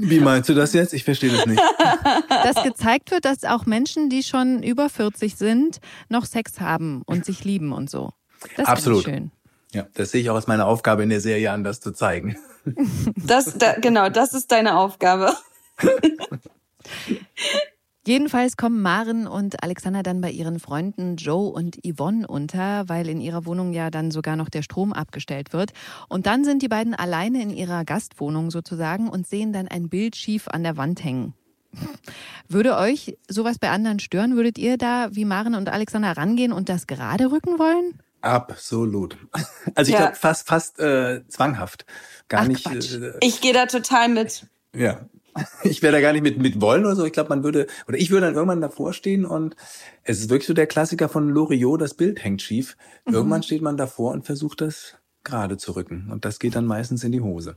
Wie 0.00 0.20
meinst 0.20 0.50
du 0.50 0.54
das 0.54 0.74
jetzt? 0.74 0.92
Ich 0.92 1.04
verstehe 1.04 1.30
das 1.30 1.46
nicht. 1.46 1.60
Haben, 1.60 2.24
dass 2.28 2.62
gezeigt 2.62 3.10
wird, 3.10 3.24
dass 3.24 3.44
auch 3.44 3.64
Menschen, 3.64 4.10
die 4.10 4.22
schon 4.22 4.62
über 4.62 4.90
40 4.90 5.36
sind, 5.36 5.78
noch 6.08 6.26
Sex 6.26 6.60
haben 6.60 7.02
und 7.06 7.24
sich 7.24 7.44
lieben 7.44 7.72
und 7.72 7.88
so. 7.88 8.12
Das 8.56 8.66
Absolut. 8.66 9.00
ich 9.00 9.04
schön. 9.04 9.30
Ja, 9.72 9.86
das 9.94 10.10
sehe 10.10 10.20
ich 10.20 10.28
auch 10.28 10.34
als 10.34 10.46
meine 10.46 10.66
Aufgabe 10.66 11.02
in 11.02 11.08
der 11.08 11.20
Serie 11.20 11.52
an, 11.52 11.64
das 11.64 11.80
zu 11.80 11.92
zeigen. 11.92 12.36
Das, 13.16 13.58
da, 13.58 13.74
genau, 13.74 14.08
das 14.08 14.34
ist 14.34 14.52
deine 14.52 14.76
Aufgabe. 14.78 15.34
Jedenfalls 18.04 18.56
kommen 18.56 18.82
Maren 18.82 19.28
und 19.28 19.62
Alexander 19.62 20.02
dann 20.02 20.20
bei 20.20 20.30
ihren 20.30 20.58
Freunden 20.58 21.14
Joe 21.16 21.52
und 21.52 21.78
Yvonne 21.86 22.26
unter, 22.26 22.88
weil 22.88 23.08
in 23.08 23.20
ihrer 23.20 23.46
Wohnung 23.46 23.72
ja 23.72 23.90
dann 23.90 24.10
sogar 24.10 24.34
noch 24.34 24.48
der 24.48 24.62
Strom 24.62 24.92
abgestellt 24.92 25.52
wird. 25.52 25.72
Und 26.08 26.26
dann 26.26 26.44
sind 26.44 26.62
die 26.62 26.68
beiden 26.68 26.94
alleine 26.94 27.40
in 27.40 27.50
ihrer 27.50 27.84
Gastwohnung 27.84 28.50
sozusagen 28.50 29.08
und 29.08 29.28
sehen 29.28 29.52
dann 29.52 29.68
ein 29.68 29.88
Bild 29.88 30.16
schief 30.16 30.48
an 30.48 30.64
der 30.64 30.76
Wand 30.76 31.04
hängen. 31.04 31.34
Würde 32.48 32.76
euch 32.76 33.16
sowas 33.28 33.60
bei 33.60 33.70
anderen 33.70 34.00
stören? 34.00 34.34
Würdet 34.34 34.58
ihr 34.58 34.78
da 34.78 35.14
wie 35.14 35.24
Maren 35.24 35.54
und 35.54 35.68
Alexander 35.68 36.16
rangehen 36.16 36.52
und 36.52 36.68
das 36.68 36.88
gerade 36.88 37.30
rücken 37.30 37.60
wollen? 37.60 38.00
Absolut. 38.22 39.16
Also 39.74 39.90
ich 39.90 39.94
Ja. 39.94 40.06
glaube 40.06 40.16
fast, 40.16 40.48
fast 40.48 40.80
äh, 40.80 41.22
zwanghaft. 41.28 41.86
Gar 42.28 42.42
Ach, 42.42 42.48
nicht. 42.48 42.66
Äh, 42.66 43.12
Ich 43.20 43.40
gehe 43.40 43.52
da 43.52 43.66
total 43.66 44.08
mit. 44.08 44.46
ja. 44.74 45.00
Ich 45.64 45.80
wäre 45.82 45.92
da 45.94 46.00
gar 46.02 46.12
nicht 46.12 46.20
mit, 46.22 46.36
mit 46.38 46.60
wollen 46.60 46.84
oder 46.84 46.94
so. 46.94 47.06
Ich 47.06 47.12
glaube, 47.14 47.30
man 47.30 47.42
würde, 47.42 47.66
oder 47.88 47.96
ich 47.96 48.10
würde 48.10 48.26
dann 48.26 48.34
irgendwann 48.34 48.60
davor 48.60 48.92
stehen 48.92 49.24
und 49.24 49.56
es 50.04 50.20
ist 50.20 50.28
wirklich 50.28 50.46
so 50.46 50.52
der 50.52 50.66
Klassiker 50.66 51.08
von 51.08 51.30
Loriot, 51.30 51.80
das 51.80 51.94
Bild 51.94 52.22
hängt 52.22 52.42
schief. 52.42 52.76
Irgendwann 53.06 53.42
steht 53.42 53.62
man 53.62 53.78
davor 53.78 54.12
und 54.12 54.26
versucht 54.26 54.60
das 54.60 54.96
gerade 55.24 55.56
zu 55.56 55.72
rücken. 55.72 56.10
Und 56.12 56.26
das 56.26 56.38
geht 56.38 56.54
dann 56.54 56.66
meistens 56.66 57.02
in 57.02 57.12
die 57.12 57.22
Hose. 57.22 57.56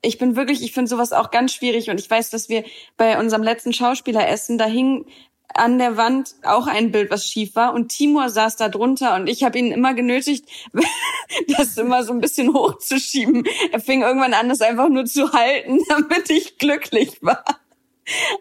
Ich 0.00 0.16
bin 0.16 0.34
wirklich, 0.34 0.62
ich 0.62 0.72
finde 0.72 0.88
sowas 0.88 1.12
auch 1.12 1.30
ganz 1.30 1.52
schwierig 1.52 1.90
und 1.90 2.00
ich 2.00 2.08
weiß, 2.08 2.30
dass 2.30 2.48
wir 2.48 2.64
bei 2.96 3.18
unserem 3.20 3.42
letzten 3.42 3.74
Schauspieleressen, 3.74 4.56
da 4.56 4.64
hing 4.64 5.04
an 5.54 5.78
der 5.78 5.96
Wand 5.96 6.34
auch 6.44 6.66
ein 6.66 6.92
Bild, 6.92 7.10
was 7.10 7.26
schief 7.26 7.54
war 7.56 7.72
und 7.74 7.88
Timur 7.88 8.28
saß 8.28 8.56
da 8.56 8.68
drunter 8.68 9.14
und 9.16 9.28
ich 9.28 9.42
habe 9.44 9.58
ihn 9.58 9.72
immer 9.72 9.94
genötigt, 9.94 10.46
das 11.56 11.76
immer 11.78 12.02
so 12.04 12.12
ein 12.12 12.20
bisschen 12.20 12.52
hochzuschieben. 12.54 13.44
Er 13.72 13.80
fing 13.80 14.02
irgendwann 14.02 14.34
an, 14.34 14.48
das 14.48 14.60
einfach 14.60 14.88
nur 14.88 15.04
zu 15.06 15.32
halten, 15.32 15.78
damit 15.88 16.30
ich 16.30 16.58
glücklich 16.58 17.18
war. 17.22 17.44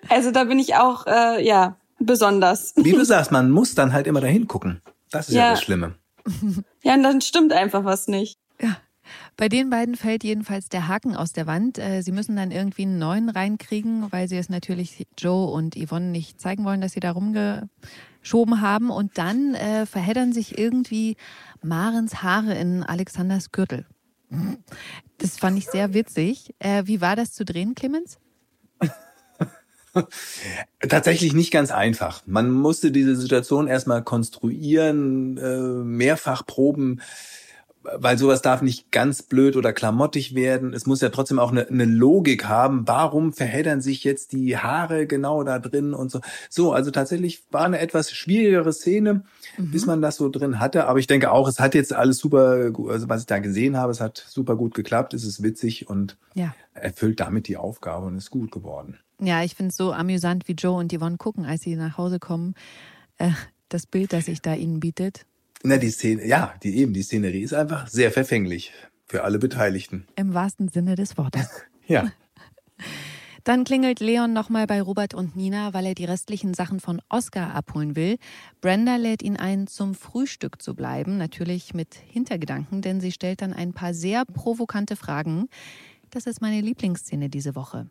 Also 0.09 0.31
da 0.31 0.45
bin 0.45 0.59
ich 0.59 0.75
auch, 0.75 1.05
äh, 1.07 1.45
ja, 1.45 1.77
besonders. 1.99 2.73
Wie 2.75 2.91
du 2.93 3.03
sagst, 3.03 3.31
man 3.31 3.49
muss 3.51 3.73
dann 3.75 3.93
halt 3.93 4.07
immer 4.07 4.21
dahin 4.21 4.47
gucken. 4.47 4.81
Das 5.11 5.29
ist 5.29 5.35
ja, 5.35 5.43
Ja. 5.45 5.49
das 5.51 5.61
Schlimme. 5.63 5.95
Ja, 6.83 6.93
und 6.93 7.03
dann 7.03 7.19
stimmt 7.21 7.51
einfach 7.51 7.83
was 7.83 8.07
nicht. 8.07 8.37
Bei 9.37 9.49
den 9.49 9.69
beiden 9.69 9.95
fällt 9.95 10.23
jedenfalls 10.23 10.67
der 10.67 10.87
Haken 10.87 11.15
aus 11.15 11.31
der 11.31 11.45
Wand. 11.45 11.77
Äh, 11.77 12.01
Sie 12.01 12.11
müssen 12.11 12.35
dann 12.35 12.49
irgendwie 12.49 12.81
einen 12.81 12.97
neuen 12.97 13.29
reinkriegen, 13.29 14.11
weil 14.11 14.27
sie 14.27 14.37
es 14.37 14.49
natürlich 14.49 15.05
Joe 15.15 15.51
und 15.51 15.75
Yvonne 15.75 16.07
nicht 16.07 16.41
zeigen 16.41 16.65
wollen, 16.65 16.81
dass 16.81 16.93
sie 16.93 16.99
da 16.99 17.11
rumgeschoben 17.11 18.61
haben. 18.61 18.89
Und 18.89 19.19
dann 19.19 19.53
äh, 19.53 19.85
verheddern 19.85 20.33
sich 20.33 20.57
irgendwie 20.57 21.17
Marens 21.61 22.23
Haare 22.23 22.55
in 22.55 22.81
Alexanders 22.81 23.51
Gürtel. 23.51 23.85
Das 25.19 25.37
fand 25.37 25.59
ich 25.59 25.67
sehr 25.67 25.93
witzig. 25.93 26.55
Äh, 26.57 26.83
wie 26.85 26.99
war 26.99 27.15
das 27.15 27.31
zu 27.31 27.45
drehen, 27.45 27.75
Clemens? 27.75 28.17
Tatsächlich 30.79 31.33
nicht 31.33 31.51
ganz 31.51 31.71
einfach. 31.71 32.23
Man 32.25 32.49
musste 32.51 32.91
diese 32.91 33.15
Situation 33.15 33.67
erstmal 33.67 34.03
konstruieren, 34.03 35.37
äh, 35.37 35.83
mehrfach 35.83 36.45
proben, 36.45 37.01
weil 37.95 38.17
sowas 38.17 38.41
darf 38.41 38.61
nicht 38.61 38.91
ganz 38.91 39.23
blöd 39.23 39.55
oder 39.55 39.73
klamottig 39.73 40.35
werden. 40.35 40.73
Es 40.73 40.85
muss 40.85 41.01
ja 41.01 41.09
trotzdem 41.09 41.39
auch 41.39 41.51
eine, 41.51 41.67
eine 41.67 41.85
Logik 41.85 42.45
haben. 42.45 42.87
Warum 42.87 43.33
verheddern 43.33 43.81
sich 43.81 44.03
jetzt 44.03 44.31
die 44.33 44.57
Haare 44.57 45.07
genau 45.07 45.43
da 45.43 45.59
drin 45.59 45.93
und 45.93 46.11
so. 46.11 46.21
So, 46.49 46.73
also 46.73 46.91
tatsächlich 46.91 47.43
war 47.51 47.65
eine 47.65 47.79
etwas 47.79 48.11
schwierigere 48.11 48.73
Szene, 48.73 49.23
bis 49.57 49.85
man 49.85 50.01
das 50.01 50.17
so 50.17 50.29
drin 50.29 50.59
hatte. 50.59 50.87
Aber 50.87 50.99
ich 50.99 51.07
denke 51.07 51.31
auch, 51.31 51.47
es 51.47 51.59
hat 51.59 51.75
jetzt 51.75 51.93
alles 51.93 52.17
super, 52.17 52.71
also 52.89 53.09
was 53.09 53.21
ich 53.21 53.27
da 53.27 53.39
gesehen 53.39 53.77
habe, 53.77 53.91
es 53.91 54.01
hat 54.01 54.23
super 54.27 54.55
gut 54.55 54.73
geklappt. 54.73 55.13
Es 55.13 55.23
ist 55.23 55.43
witzig 55.43 55.89
und 55.89 56.17
Ja. 56.33 56.53
erfüllt 56.73 57.19
damit 57.19 57.47
die 57.47 57.57
Aufgabe 57.57 58.05
und 58.07 58.17
ist 58.17 58.31
gut 58.31 58.51
geworden. 58.51 58.97
Ja, 59.19 59.43
ich 59.43 59.55
finde 59.55 59.69
es 59.71 59.77
so 59.77 59.93
amüsant, 59.93 60.47
wie 60.47 60.53
Joe 60.53 60.77
und 60.77 60.93
Yvonne 60.93 61.17
gucken, 61.17 61.45
als 61.45 61.61
sie 61.61 61.75
nach 61.75 61.97
Hause 61.97 62.19
kommen. 62.19 62.53
Äh, 63.17 63.31
das 63.69 63.85
Bild, 63.87 64.13
das 64.13 64.25
sich 64.25 64.41
da 64.41 64.53
ihnen 64.53 64.79
bietet. 64.79 65.25
Na, 65.63 65.77
die 65.77 65.89
Szene, 65.89 66.25
ja, 66.25 66.53
die 66.63 66.77
eben, 66.77 66.93
die 66.93 67.03
Szenerie 67.03 67.41
ist 67.41 67.53
einfach 67.53 67.87
sehr 67.87 68.11
verfänglich 68.11 68.71
für 69.05 69.23
alle 69.23 69.39
Beteiligten. 69.39 70.05
Im 70.15 70.33
wahrsten 70.33 70.69
Sinne 70.69 70.95
des 70.95 71.17
Wortes. 71.17 71.49
Ja. 71.89 72.11
Dann 73.45 73.63
klingelt 73.63 74.01
Leon 74.01 74.33
nochmal 74.33 74.67
bei 74.67 74.81
Robert 74.81 75.13
und 75.13 75.37
Nina, 75.37 75.73
weil 75.73 75.85
er 75.85 75.93
die 75.93 76.03
restlichen 76.03 76.53
Sachen 76.53 76.81
von 76.81 77.01
Oscar 77.07 77.55
abholen 77.55 77.95
will. 77.95 78.17
Brenda 78.59 78.97
lädt 78.97 79.23
ihn 79.23 79.37
ein, 79.37 79.67
zum 79.67 79.95
Frühstück 79.95 80.61
zu 80.61 80.75
bleiben, 80.75 81.17
natürlich 81.17 81.73
mit 81.73 81.95
Hintergedanken, 81.95 82.81
denn 82.81 82.99
sie 82.99 83.13
stellt 83.13 83.41
dann 83.41 83.53
ein 83.53 83.71
paar 83.71 83.93
sehr 83.93 84.25
provokante 84.25 84.97
Fragen. 84.97 85.47
Das 86.09 86.27
ist 86.27 86.41
meine 86.41 86.59
Lieblingsszene 86.59 87.29
diese 87.29 87.55
Woche. 87.55 87.89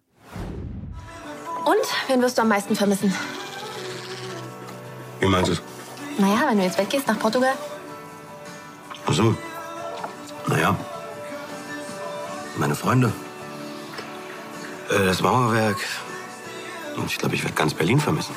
Und 1.65 1.87
wen 2.09 2.21
wirst 2.21 2.37
du 2.37 2.43
am 2.43 2.49
meisten 2.49 2.77
vermissen? 2.77 3.11
Wie 5.21 5.27
meinst 5.27 5.49
du 5.49 5.53
es? 5.55 5.76
Naja, 6.19 6.47
wenn 6.49 6.59
du 6.59 6.65
jetzt 6.65 6.79
weggehst 6.79 7.07
nach 7.07 7.19
Portugal. 7.19 7.53
Ach 9.07 9.13
so. 9.13 9.35
Naja. 10.47 10.75
Meine 12.57 12.75
Freunde. 12.75 13.13
Äh, 14.91 15.07
Das 15.07 15.21
Mauerwerk. 15.21 15.77
Und 16.97 17.07
ich 17.07 17.19
glaube, 17.19 17.35
ich 17.35 17.43
werde 17.43 17.55
ganz 17.55 17.75
Berlin 17.75 18.01
vermissen. 18.01 18.35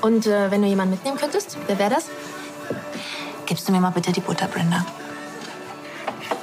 Und 0.00 0.26
äh, 0.26 0.50
wenn 0.50 0.62
du 0.62 0.68
jemanden 0.68 0.94
mitnehmen 0.94 1.16
könntest, 1.16 1.56
wer 1.66 1.78
wäre 1.78 1.90
das? 1.90 2.06
Gibst 3.46 3.68
du 3.68 3.72
mir 3.72 3.80
mal 3.80 3.90
bitte 3.90 4.10
die 4.10 4.20
Butter, 4.20 4.48
Brenda? 4.48 4.84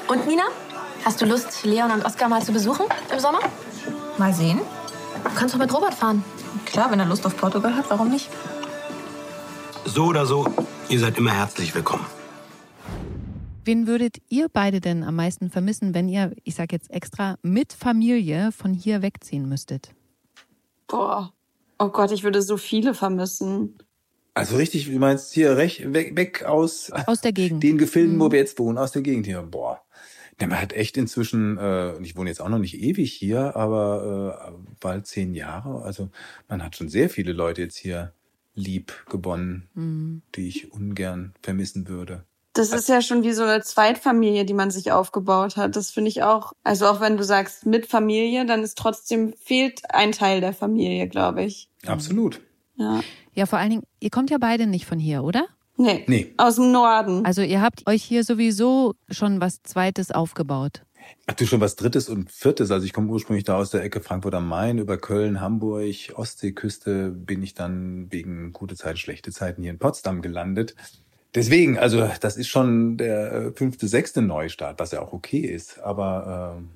Und 0.08 0.26
Nina? 0.26 0.43
Hast 1.04 1.22
du 1.22 1.26
Lust, 1.26 1.63
Leon 1.65 1.91
und 1.91 2.06
Oskar 2.06 2.30
mal 2.30 2.41
zu 2.41 2.54
besuchen 2.54 2.86
im 3.12 3.19
Sommer? 3.19 3.39
Mal 4.17 4.34
sehen. 4.34 4.62
Du 5.24 5.30
kannst 5.36 5.54
doch 5.54 5.60
mit 5.60 5.74
Robert 5.74 5.93
fahren. 5.93 6.24
Klar, 6.65 6.89
wenn 6.91 7.00
er 7.00 7.06
Lust 7.06 7.26
auf 7.26 7.36
Portugal 7.36 7.76
hat, 7.76 7.86
warum 7.89 8.10
nicht? 8.10 8.30
So 9.94 10.06
oder 10.06 10.26
so, 10.26 10.48
ihr 10.90 11.00
seid 11.00 11.20
immer 11.20 11.38
herzlich 11.38 11.76
willkommen. 11.76 12.04
Wen 13.64 13.86
würdet 13.86 14.18
ihr 14.28 14.50
beide 14.52 14.82
denn 14.82 15.04
am 15.04 15.16
meisten 15.16 15.52
vermissen, 15.52 15.94
wenn 15.94 16.10
ihr, 16.10 16.32
ich 16.44 16.56
sag 16.56 16.72
jetzt 16.72 16.90
extra, 16.90 17.38
mit 17.44 17.74
Familie 17.74 18.52
von 18.52 18.74
hier 18.74 19.04
wegziehen 19.04 19.48
müsstet? 19.48 19.94
Boah. 20.88 21.32
Oh 21.78 21.90
Gott, 21.90 22.12
ich 22.12 22.24
würde 22.24 22.42
so 22.42 22.58
viele 22.58 22.96
vermissen. 22.96 23.78
Also 24.34 24.56
richtig, 24.56 24.88
du 24.88 24.98
meinst 24.98 25.32
hier 25.32 25.58
recht, 25.58 25.94
weg, 25.94 26.18
weg 26.18 26.44
aus, 26.44 26.92
Aus 27.06 27.22
der 27.22 27.32
Gegend. 27.32 27.62
den 27.62 27.78
Gefilden, 27.78 28.20
wo 28.20 28.32
wir 28.32 28.40
jetzt 28.40 28.58
wohnen, 28.58 28.80
aus 28.80 28.94
der 28.94 29.04
Gegend 29.04 29.28
hier. 29.28 29.44
Boah. 29.44 29.80
Ja, 30.42 30.48
man 30.48 30.60
hat 30.60 30.74
echt 30.74 30.98
inzwischen, 30.98 31.60
äh, 31.60 31.94
und 31.96 32.04
ich 32.04 32.18
wohne 32.18 32.32
jetzt 32.32 32.42
auch 32.42 32.50
noch 32.50 32.58
nicht 32.58 32.82
ewig 32.82 33.14
hier, 33.14 33.56
aber 33.56 34.50
äh, 34.58 34.74
bald 34.80 35.06
zehn 35.06 35.36
Jahre. 35.36 35.84
Also 35.84 36.10
man 36.50 36.64
hat 36.64 36.76
schon 36.76 36.90
sehr 36.90 37.12
viele 37.12 37.32
Leute 37.32 37.62
jetzt 37.62 37.78
hier 37.78 38.12
lieb 38.56 38.94
gewonnen, 39.10 40.22
die 40.36 40.48
ich 40.48 40.72
ungern 40.72 41.34
vermissen 41.42 41.88
würde. 41.88 42.24
Das 42.54 42.72
ist 42.72 42.88
ja 42.88 43.02
schon 43.02 43.24
wie 43.24 43.34
so 43.34 43.44
eine 43.44 43.63
Zweitfamilie, 43.63 44.46
die 44.46 44.54
man 44.54 44.70
sich 44.70 44.92
aufgebaut 44.92 45.58
hat. 45.58 45.76
Das 45.76 45.89
finde 45.89 46.10
ich 46.10 46.22
auch. 46.22 46.54
Also 46.63 46.86
auch 46.86 47.02
wenn 47.02 47.18
du 47.18 47.24
sagst 47.24 47.66
mit 47.66 47.88
Familie, 47.88 48.46
dann 48.46 48.62
ist 48.62 48.78
trotzdem 48.78 49.34
fehlt 49.44 49.82
ein 49.89 50.12
Teil 50.12 50.39
der 50.39 50.54
Familie, 50.54 51.08
glaube 51.08 51.44
ich. 51.44 51.70
Absolut. 51.88 52.42
Ja. 52.76 53.02
Ja, 53.34 53.48
vor 53.48 53.58
allen 53.58 53.72
Dingen, 53.72 53.84
ihr 54.00 54.12
kommt 54.12 54.30
ja 54.30 54.38
beide 54.39 54.68
nicht 54.68 54.86
von 54.86 55.00
hier, 55.00 55.24
oder? 55.24 55.48
Nee. 55.78 56.04
Nee. 56.06 56.36
Aus 56.38 56.56
dem 56.56 56.72
Norden. 56.72 57.26
Also 57.26 57.42
ihr 57.42 57.62
habt 57.62 57.88
euch 57.88 58.04
hier 58.04 58.24
sowieso 58.24 58.94
schon 59.10 59.42
was 59.42 59.63
Zweites 59.63 60.12
aufgebaut. 60.12 60.84
Ach 61.26 61.34
du 61.34 61.46
schon 61.46 61.62
was 61.62 61.76
Drittes 61.76 62.10
und 62.10 62.32
Viertes. 62.32 62.70
Also 62.72 62.86
ich 62.86 62.94
komme 62.94 63.10
ursprünglich 63.10 63.46
da 63.46 63.58
aus 63.58 63.72
der 63.72 63.84
Ecke 63.84 64.02
Frankfurt 64.02 64.36
am 64.36 64.48
Main, 64.48 64.78
über 64.78 64.98
Köln, 64.98 65.39
Hamburg, 65.39 66.13
Ostseeküste 66.16 67.10
bin 67.10 67.42
ich 67.44 67.54
dann 67.54 68.12
wegen 68.12 68.52
gute 68.52 68.76
Zeit, 68.76 69.00
schlechte 69.00 69.32
Zeiten 69.32 69.62
hier 69.62 69.72
in 69.72 69.80
Potsdam 69.80 70.22
gelandet. 70.22 70.76
Deswegen, 71.36 71.80
also 71.80 72.10
das 72.22 72.38
ist 72.38 72.50
schon 72.50 72.98
der 72.98 73.32
äh, 73.32 73.52
fünfte, 73.54 73.88
sechste 73.88 74.22
Neustart, 74.22 74.80
was 74.80 74.92
ja 74.92 75.02
auch 75.02 75.13
okay 75.13 75.39
ist. 75.39 75.80
Aber 75.80 76.56
ähm, 76.58 76.70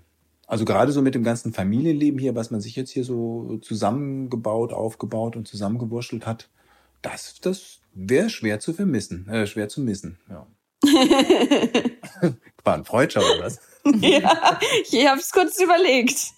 also 0.48 0.64
gerade 0.64 0.94
so 0.94 1.02
mit 1.02 1.14
dem 1.14 1.24
ganzen 1.24 1.54
Familienleben 1.54 2.20
hier, 2.20 2.34
was 2.34 2.50
man 2.50 2.62
sich 2.62 2.76
jetzt 2.76 2.92
hier 2.92 3.04
so 3.04 3.58
zusammengebaut, 3.58 4.72
aufgebaut 4.72 5.36
und 5.36 5.48
zusammengewurschtelt 5.48 6.26
hat, 6.26 6.50
das, 7.02 7.36
das 7.42 7.82
wäre 7.94 8.30
schwer 8.30 8.60
zu 8.60 8.74
vermissen, 8.74 9.28
äh, 9.28 9.46
schwer 9.46 9.70
zu 9.70 9.82
missen. 9.82 10.18
Ja. 10.30 10.48
War 12.64 12.74
ein 12.74 12.86
Freudscher 12.86 13.22
oder 13.22 13.46
was? 13.46 13.60
ja, 14.02 14.60
ich 14.92 15.08
habe 15.08 15.20
es 15.20 15.32
kurz 15.32 15.60
überlegt. 15.62 16.34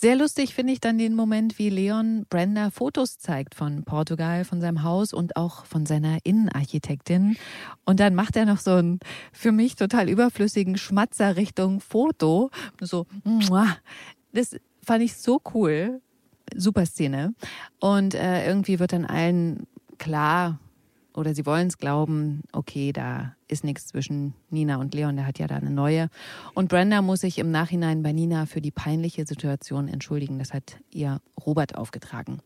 Sehr 0.00 0.16
lustig 0.16 0.54
finde 0.54 0.72
ich 0.72 0.80
dann 0.80 0.96
den 0.96 1.14
Moment, 1.14 1.58
wie 1.58 1.68
Leon 1.68 2.24
Brenda 2.30 2.70
Fotos 2.70 3.18
zeigt 3.18 3.54
von 3.54 3.84
Portugal, 3.84 4.46
von 4.46 4.62
seinem 4.62 4.82
Haus 4.82 5.12
und 5.12 5.36
auch 5.36 5.66
von 5.66 5.84
seiner 5.84 6.16
Innenarchitektin. 6.24 7.36
Und 7.84 8.00
dann 8.00 8.14
macht 8.14 8.34
er 8.34 8.46
noch 8.46 8.60
so 8.60 8.76
einen 8.76 9.00
für 9.30 9.52
mich 9.52 9.76
total 9.76 10.08
überflüssigen 10.08 10.78
Schmatzer 10.78 11.36
Richtung 11.36 11.80
Foto. 11.80 12.50
So, 12.80 13.06
muah. 13.24 13.76
das 14.32 14.56
fand 14.82 15.02
ich 15.02 15.16
so 15.16 15.42
cool. 15.52 16.00
Super 16.56 16.86
Szene. 16.86 17.34
Und 17.78 18.14
äh, 18.14 18.46
irgendwie 18.46 18.78
wird 18.78 18.94
dann 18.94 19.04
allen 19.04 19.66
klar, 19.98 20.58
oder 21.14 21.34
sie 21.34 21.46
wollen 21.46 21.68
es 21.68 21.78
glauben, 21.78 22.42
okay, 22.52 22.92
da 22.92 23.34
ist 23.48 23.64
nichts 23.64 23.86
zwischen 23.86 24.34
Nina 24.50 24.76
und 24.76 24.94
Leon, 24.94 25.16
der 25.16 25.26
hat 25.26 25.38
ja 25.38 25.46
da 25.46 25.56
eine 25.56 25.70
neue. 25.70 26.08
Und 26.54 26.68
Brenda 26.68 27.02
muss 27.02 27.20
sich 27.20 27.38
im 27.38 27.50
Nachhinein 27.50 28.02
bei 28.02 28.12
Nina 28.12 28.46
für 28.46 28.60
die 28.60 28.70
peinliche 28.70 29.26
Situation 29.26 29.88
entschuldigen. 29.88 30.38
Das 30.38 30.52
hat 30.52 30.78
ihr 30.90 31.20
Robert 31.44 31.76
aufgetragen. 31.76 32.40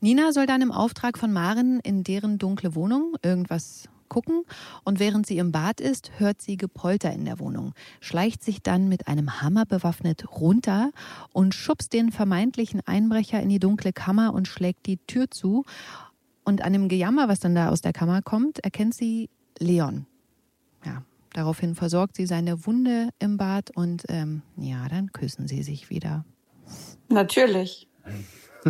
Nina 0.00 0.32
soll 0.32 0.46
dann 0.46 0.60
im 0.60 0.72
Auftrag 0.72 1.16
von 1.16 1.32
Maren 1.32 1.80
in 1.80 2.04
deren 2.04 2.38
dunkle 2.38 2.74
Wohnung 2.74 3.16
irgendwas 3.22 3.88
gucken 4.08 4.44
und 4.84 5.00
während 5.00 5.26
sie 5.26 5.38
im 5.38 5.52
Bad 5.52 5.80
ist, 5.80 6.12
hört 6.18 6.40
sie 6.40 6.56
Gepolter 6.56 7.12
in 7.12 7.24
der 7.24 7.38
Wohnung, 7.38 7.72
schleicht 8.00 8.42
sich 8.42 8.62
dann 8.62 8.88
mit 8.88 9.08
einem 9.08 9.42
Hammer 9.42 9.66
bewaffnet 9.66 10.30
runter 10.30 10.90
und 11.32 11.54
schubst 11.54 11.92
den 11.92 12.12
vermeintlichen 12.12 12.80
Einbrecher 12.86 13.40
in 13.40 13.48
die 13.48 13.58
dunkle 13.58 13.92
Kammer 13.92 14.32
und 14.34 14.48
schlägt 14.48 14.86
die 14.86 14.98
Tür 15.06 15.30
zu. 15.30 15.64
Und 16.46 16.62
an 16.62 16.72
dem 16.72 16.88
Gejammer, 16.88 17.28
was 17.28 17.40
dann 17.40 17.56
da 17.56 17.70
aus 17.70 17.80
der 17.80 17.92
Kammer 17.92 18.22
kommt, 18.22 18.60
erkennt 18.60 18.94
sie 18.94 19.28
Leon. 19.58 20.06
Ja, 20.84 21.02
daraufhin 21.32 21.74
versorgt 21.74 22.14
sie 22.14 22.24
seine 22.24 22.64
Wunde 22.66 23.10
im 23.18 23.36
Bad 23.36 23.72
und 23.76 24.04
ähm, 24.08 24.42
ja, 24.56 24.88
dann 24.88 25.10
küssen 25.12 25.48
sie 25.48 25.64
sich 25.64 25.90
wieder. 25.90 26.24
Natürlich. 27.08 27.88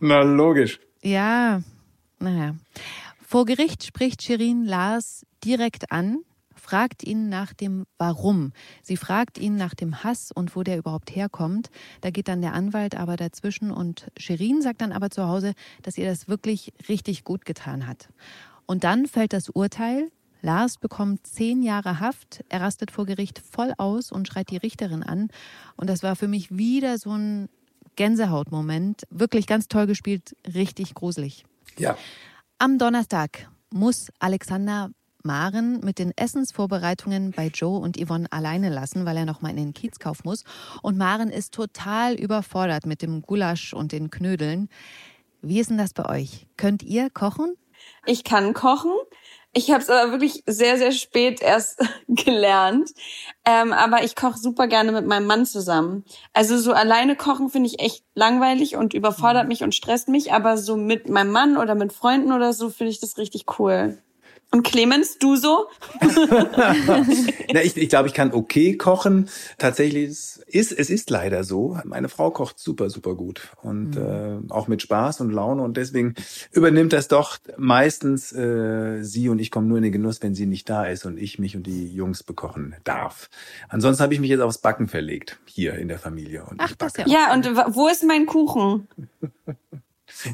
Na, 0.00 0.22
logisch. 0.22 0.80
Ja, 1.02 1.60
naja. 2.18 2.56
Vor 3.20 3.44
Gericht 3.44 3.84
spricht 3.84 4.22
Shirin 4.22 4.64
Lars 4.64 5.26
direkt 5.44 5.92
an, 5.92 6.24
fragt 6.68 7.02
ihn 7.02 7.30
nach 7.30 7.54
dem 7.54 7.86
Warum. 7.96 8.52
Sie 8.82 8.98
fragt 8.98 9.38
ihn 9.38 9.56
nach 9.56 9.72
dem 9.72 10.04
Hass 10.04 10.30
und 10.30 10.54
wo 10.54 10.62
der 10.62 10.76
überhaupt 10.76 11.16
herkommt. 11.16 11.70
Da 12.02 12.10
geht 12.10 12.28
dann 12.28 12.42
der 12.42 12.52
Anwalt 12.52 12.94
aber 12.94 13.16
dazwischen 13.16 13.70
und 13.70 14.12
Shirin 14.18 14.60
sagt 14.60 14.82
dann 14.82 14.92
aber 14.92 15.08
zu 15.08 15.26
Hause, 15.26 15.54
dass 15.80 15.96
ihr 15.96 16.04
das 16.04 16.28
wirklich 16.28 16.74
richtig 16.86 17.24
gut 17.24 17.46
getan 17.46 17.86
hat. 17.86 18.10
Und 18.66 18.84
dann 18.84 19.06
fällt 19.06 19.32
das 19.32 19.48
Urteil. 19.48 20.10
Lars 20.42 20.76
bekommt 20.76 21.26
zehn 21.26 21.62
Jahre 21.62 22.00
Haft. 22.00 22.44
Er 22.50 22.60
rastet 22.60 22.90
vor 22.90 23.06
Gericht 23.06 23.38
voll 23.38 23.72
aus 23.78 24.12
und 24.12 24.28
schreit 24.28 24.50
die 24.50 24.58
Richterin 24.58 25.02
an. 25.02 25.28
Und 25.76 25.88
das 25.88 26.02
war 26.02 26.16
für 26.16 26.28
mich 26.28 26.54
wieder 26.54 26.98
so 26.98 27.12
ein 27.12 27.48
Gänsehautmoment. 27.96 29.04
Wirklich 29.08 29.46
ganz 29.46 29.68
toll 29.68 29.86
gespielt, 29.86 30.36
richtig 30.46 30.92
gruselig. 30.92 31.46
Ja. 31.78 31.96
Am 32.58 32.76
Donnerstag 32.76 33.48
muss 33.70 34.08
Alexander 34.18 34.90
Maren 35.22 35.80
mit 35.80 35.98
den 35.98 36.12
Essensvorbereitungen 36.16 37.32
bei 37.32 37.48
Joe 37.48 37.78
und 37.78 37.96
Yvonne 37.96 38.26
alleine 38.30 38.68
lassen, 38.68 39.04
weil 39.04 39.16
er 39.16 39.24
noch 39.24 39.42
mal 39.42 39.50
in 39.50 39.56
den 39.56 39.74
Kiezkauf 39.74 40.24
muss. 40.24 40.44
Und 40.82 40.96
Maren 40.96 41.30
ist 41.30 41.54
total 41.54 42.14
überfordert 42.14 42.86
mit 42.86 43.02
dem 43.02 43.22
Gulasch 43.22 43.74
und 43.74 43.92
den 43.92 44.10
Knödeln. 44.10 44.68
Wie 45.42 45.60
ist 45.60 45.70
denn 45.70 45.78
das 45.78 45.92
bei 45.92 46.08
euch? 46.08 46.46
Könnt 46.56 46.82
ihr 46.82 47.10
kochen? 47.10 47.56
Ich 48.06 48.24
kann 48.24 48.54
kochen. 48.54 48.92
Ich 49.54 49.70
habe 49.70 49.82
es 49.82 49.88
aber 49.88 50.12
wirklich 50.12 50.44
sehr, 50.46 50.76
sehr 50.76 50.92
spät 50.92 51.40
erst 51.40 51.80
gelernt. 52.08 52.90
Ähm, 53.44 53.72
aber 53.72 54.04
ich 54.04 54.14
koche 54.14 54.38
super 54.38 54.66
gerne 54.66 54.92
mit 54.92 55.06
meinem 55.06 55.26
Mann 55.26 55.46
zusammen. 55.46 56.04
Also 56.32 56.58
so 56.58 56.72
alleine 56.72 57.16
kochen 57.16 57.48
finde 57.48 57.68
ich 57.68 57.80
echt 57.80 58.04
langweilig 58.14 58.76
und 58.76 58.94
überfordert 58.94 59.48
mich 59.48 59.62
und 59.62 59.74
stresst 59.74 60.08
mich. 60.08 60.32
Aber 60.32 60.58
so 60.58 60.76
mit 60.76 61.08
meinem 61.08 61.32
Mann 61.32 61.56
oder 61.56 61.74
mit 61.74 61.92
Freunden 61.92 62.32
oder 62.32 62.52
so 62.52 62.70
finde 62.70 62.90
ich 62.90 63.00
das 63.00 63.16
richtig 63.16 63.46
cool. 63.58 63.98
Und 64.50 64.62
Clemens, 64.62 65.18
du 65.18 65.36
so? 65.36 65.66
Na, 67.52 67.62
ich, 67.62 67.76
ich 67.76 67.88
glaube, 67.90 68.08
ich 68.08 68.14
kann 68.14 68.32
okay 68.32 68.76
kochen. 68.76 69.28
Tatsächlich 69.58 70.04
ist, 70.46 70.72
es 70.72 70.88
ist 70.88 71.10
leider 71.10 71.44
so. 71.44 71.78
Meine 71.84 72.08
Frau 72.08 72.30
kocht 72.30 72.58
super, 72.58 72.88
super 72.88 73.14
gut 73.14 73.48
und 73.62 73.96
äh, 73.96 74.38
auch 74.48 74.66
mit 74.66 74.80
Spaß 74.80 75.20
und 75.20 75.32
Laune 75.32 75.62
und 75.62 75.76
deswegen 75.76 76.14
übernimmt 76.50 76.94
das 76.94 77.08
doch 77.08 77.36
meistens 77.58 78.32
äh, 78.32 79.02
sie 79.02 79.28
und 79.28 79.38
ich 79.38 79.50
komme 79.50 79.66
nur 79.66 79.76
in 79.76 79.82
den 79.82 79.92
Genuss, 79.92 80.22
wenn 80.22 80.34
sie 80.34 80.46
nicht 80.46 80.70
da 80.70 80.86
ist 80.86 81.04
und 81.04 81.18
ich 81.18 81.38
mich 81.38 81.54
und 81.54 81.66
die 81.66 81.92
Jungs 81.92 82.22
bekochen 82.22 82.74
darf. 82.84 83.28
Ansonsten 83.68 84.02
habe 84.02 84.14
ich 84.14 84.20
mich 84.20 84.30
jetzt 84.30 84.40
aufs 84.40 84.58
Backen 84.58 84.88
verlegt 84.88 85.38
hier 85.44 85.74
in 85.74 85.88
der 85.88 85.98
Familie 85.98 86.44
und 86.44 86.56
Ach, 86.58 86.70
ich 86.70 86.78
backe. 86.78 87.02
ja 87.06 87.28
Ja, 87.28 87.34
und 87.34 87.46
wo 87.74 87.88
ist 87.88 88.02
mein 88.04 88.24
Kuchen? 88.26 88.88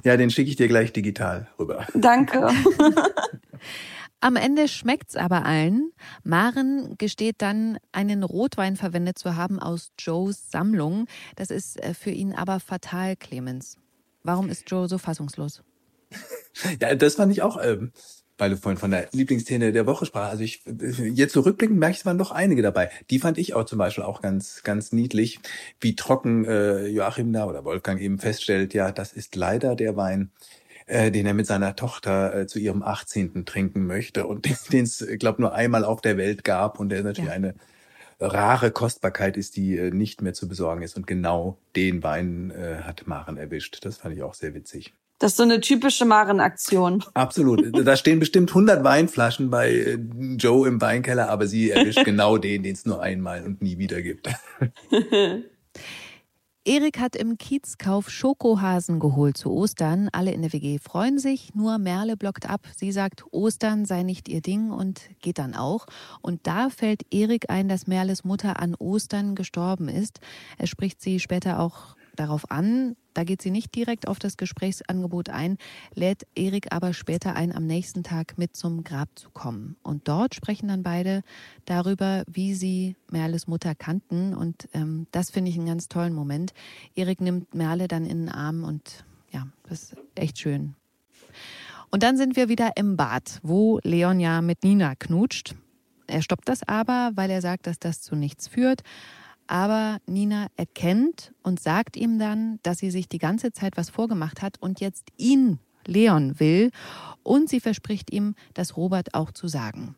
Ja, 0.04 0.16
den 0.16 0.30
schicke 0.30 0.48
ich 0.48 0.56
dir 0.56 0.68
gleich 0.68 0.92
digital 0.92 1.48
rüber. 1.58 1.86
Danke. 1.94 2.48
Am 4.24 4.36
Ende 4.36 4.68
schmeckt's 4.68 5.16
aber 5.16 5.44
allen. 5.44 5.92
Maren 6.22 6.94
gesteht 6.96 7.42
dann, 7.42 7.76
einen 7.92 8.22
Rotwein 8.22 8.74
verwendet 8.74 9.18
zu 9.18 9.36
haben 9.36 9.58
aus 9.58 9.92
Joes 9.98 10.50
Sammlung. 10.50 11.08
Das 11.36 11.50
ist 11.50 11.78
äh, 11.82 11.92
für 11.92 12.08
ihn 12.08 12.32
aber 12.32 12.58
fatal, 12.58 13.16
Clemens. 13.16 13.76
Warum 14.22 14.48
ist 14.48 14.70
Joe 14.70 14.88
so 14.88 14.96
fassungslos? 14.96 15.62
Ja, 16.80 16.94
das 16.94 17.16
fand 17.16 17.32
ich 17.32 17.42
auch, 17.42 17.58
ähm, 17.62 17.90
weil 18.38 18.48
du 18.48 18.56
vorhin 18.56 18.78
von 18.78 18.92
der 18.92 19.08
Lieblingsszene 19.12 19.72
der 19.72 19.86
Woche 19.86 20.06
sprach. 20.06 20.30
Also 20.30 20.42
ich 20.42 20.62
jetzt 20.64 21.32
zurückblickend 21.32 21.78
merke 21.78 21.92
ich, 21.92 21.98
es 21.98 22.06
waren 22.06 22.16
doch 22.16 22.30
einige 22.30 22.62
dabei. 22.62 22.90
Die 23.10 23.18
fand 23.18 23.36
ich 23.36 23.54
auch 23.54 23.64
zum 23.64 23.78
Beispiel 23.78 24.04
auch 24.04 24.22
ganz, 24.22 24.62
ganz 24.62 24.92
niedlich, 24.92 25.40
wie 25.80 25.96
trocken 25.96 26.44
äh, 26.46 26.86
Joachim 26.86 27.32
da 27.32 27.46
oder 27.46 27.64
Wolfgang 27.64 28.00
eben 28.00 28.18
feststellt, 28.18 28.72
ja, 28.72 28.90
das 28.92 29.12
ist 29.12 29.36
leider 29.36 29.74
der 29.74 29.96
Wein, 29.96 30.30
äh, 30.86 31.10
den 31.10 31.26
er 31.26 31.34
mit 31.34 31.46
seiner 31.46 31.76
Tochter 31.76 32.34
äh, 32.34 32.46
zu 32.46 32.58
ihrem 32.58 32.82
18. 32.82 33.44
trinken 33.44 33.86
möchte 33.86 34.26
und 34.26 34.44
den 34.44 34.82
es, 34.84 35.04
glaube 35.18 35.42
nur 35.42 35.54
einmal 35.54 35.84
auf 35.84 36.00
der 36.00 36.16
Welt 36.16 36.44
gab 36.44 36.78
und 36.78 36.90
der 36.90 37.02
natürlich 37.02 37.28
Ja. 37.28 37.34
eine 37.34 37.54
rare 38.20 38.70
Kostbarkeit 38.70 39.36
ist, 39.36 39.56
die 39.56 39.76
äh, 39.76 39.90
nicht 39.90 40.22
mehr 40.22 40.34
zu 40.34 40.48
besorgen 40.48 40.82
ist. 40.82 40.96
Und 40.96 41.06
genau 41.06 41.58
den 41.76 42.02
Wein 42.02 42.50
äh, 42.50 42.82
hat 42.82 43.06
Maren 43.06 43.36
erwischt. 43.36 43.84
Das 43.84 43.98
fand 43.98 44.14
ich 44.16 44.22
auch 44.22 44.34
sehr 44.34 44.54
witzig. 44.54 44.94
Das 45.18 45.32
ist 45.32 45.36
so 45.36 45.42
eine 45.42 45.60
typische 45.60 46.04
Maren-Aktion. 46.04 47.04
Absolut. 47.14 47.64
Da 47.86 47.96
stehen 47.96 48.18
bestimmt 48.20 48.50
100 48.50 48.84
Weinflaschen 48.84 49.50
bei 49.50 49.72
äh, 49.72 49.98
Joe 50.36 50.66
im 50.68 50.80
Weinkeller, 50.80 51.28
aber 51.28 51.46
sie 51.46 51.70
erwischt 51.70 52.04
genau 52.04 52.36
den, 52.38 52.62
den 52.62 52.74
es 52.74 52.84
nur 52.84 53.00
einmal 53.02 53.44
und 53.44 53.62
nie 53.62 53.78
wieder 53.78 54.02
gibt. 54.02 54.28
Erik 56.66 56.98
hat 56.98 57.14
im 57.14 57.36
Kiezkauf 57.36 58.08
Schokohasen 58.08 58.98
geholt 58.98 59.36
zu 59.36 59.52
Ostern. 59.52 60.08
Alle 60.12 60.30
in 60.30 60.40
der 60.40 60.54
WG 60.54 60.78
freuen 60.78 61.18
sich, 61.18 61.54
nur 61.54 61.76
Merle 61.76 62.16
blockt 62.16 62.48
ab. 62.48 62.66
Sie 62.74 62.90
sagt, 62.90 63.22
Ostern 63.32 63.84
sei 63.84 64.02
nicht 64.02 64.30
ihr 64.30 64.40
Ding 64.40 64.70
und 64.70 65.02
geht 65.20 65.36
dann 65.36 65.54
auch. 65.54 65.84
Und 66.22 66.46
da 66.46 66.70
fällt 66.70 67.02
Erik 67.12 67.50
ein, 67.50 67.68
dass 67.68 67.86
Merles 67.86 68.24
Mutter 68.24 68.60
an 68.60 68.74
Ostern 68.76 69.34
gestorben 69.34 69.90
ist. 69.90 70.20
Er 70.56 70.66
spricht 70.66 71.02
sie 71.02 71.20
später 71.20 71.60
auch 71.60 71.96
darauf 72.16 72.50
an. 72.50 72.96
Da 73.14 73.24
geht 73.24 73.42
sie 73.42 73.50
nicht 73.50 73.74
direkt 73.74 74.08
auf 74.08 74.18
das 74.18 74.36
Gesprächsangebot 74.36 75.28
ein, 75.28 75.56
lädt 75.94 76.26
Erik 76.34 76.72
aber 76.72 76.92
später 76.92 77.36
ein, 77.36 77.54
am 77.54 77.66
nächsten 77.66 78.02
Tag 78.02 78.38
mit 78.38 78.56
zum 78.56 78.82
Grab 78.82 79.08
zu 79.14 79.30
kommen. 79.30 79.76
Und 79.82 80.08
dort 80.08 80.34
sprechen 80.34 80.68
dann 80.68 80.82
beide 80.82 81.22
darüber, 81.64 82.24
wie 82.26 82.54
sie 82.54 82.96
Merles 83.10 83.46
Mutter 83.46 83.74
kannten. 83.74 84.34
Und 84.34 84.68
ähm, 84.74 85.06
das 85.12 85.30
finde 85.30 85.50
ich 85.50 85.56
einen 85.56 85.66
ganz 85.66 85.88
tollen 85.88 86.14
Moment. 86.14 86.52
Erik 86.96 87.20
nimmt 87.20 87.54
Merle 87.54 87.86
dann 87.88 88.04
in 88.04 88.26
den 88.26 88.28
Arm 88.28 88.64
und 88.64 89.04
ja, 89.30 89.46
das 89.68 89.84
ist 89.84 89.96
echt 90.14 90.38
schön. 90.38 90.74
Und 91.90 92.02
dann 92.02 92.16
sind 92.16 92.34
wir 92.34 92.48
wieder 92.48 92.76
im 92.76 92.96
Bad, 92.96 93.38
wo 93.42 93.78
Leon 93.84 94.18
ja 94.18 94.42
mit 94.42 94.64
Nina 94.64 94.94
knutscht. 94.96 95.54
Er 96.06 96.22
stoppt 96.22 96.48
das 96.48 96.62
aber, 96.66 97.12
weil 97.14 97.30
er 97.30 97.40
sagt, 97.40 97.66
dass 97.66 97.78
das 97.78 98.02
zu 98.02 98.16
nichts 98.16 98.48
führt. 98.48 98.82
Aber 99.46 99.98
Nina 100.06 100.46
erkennt 100.56 101.32
und 101.42 101.60
sagt 101.60 101.96
ihm 101.96 102.18
dann, 102.18 102.58
dass 102.62 102.78
sie 102.78 102.90
sich 102.90 103.08
die 103.08 103.18
ganze 103.18 103.52
Zeit 103.52 103.76
was 103.76 103.90
vorgemacht 103.90 104.42
hat 104.42 104.60
und 104.60 104.80
jetzt 104.80 105.08
ihn, 105.16 105.58
Leon, 105.86 106.40
will. 106.40 106.70
Und 107.22 107.48
sie 107.48 107.60
verspricht 107.60 108.12
ihm, 108.12 108.34
das 108.54 108.76
Robert 108.76 109.14
auch 109.14 109.32
zu 109.32 109.48
sagen. 109.48 109.96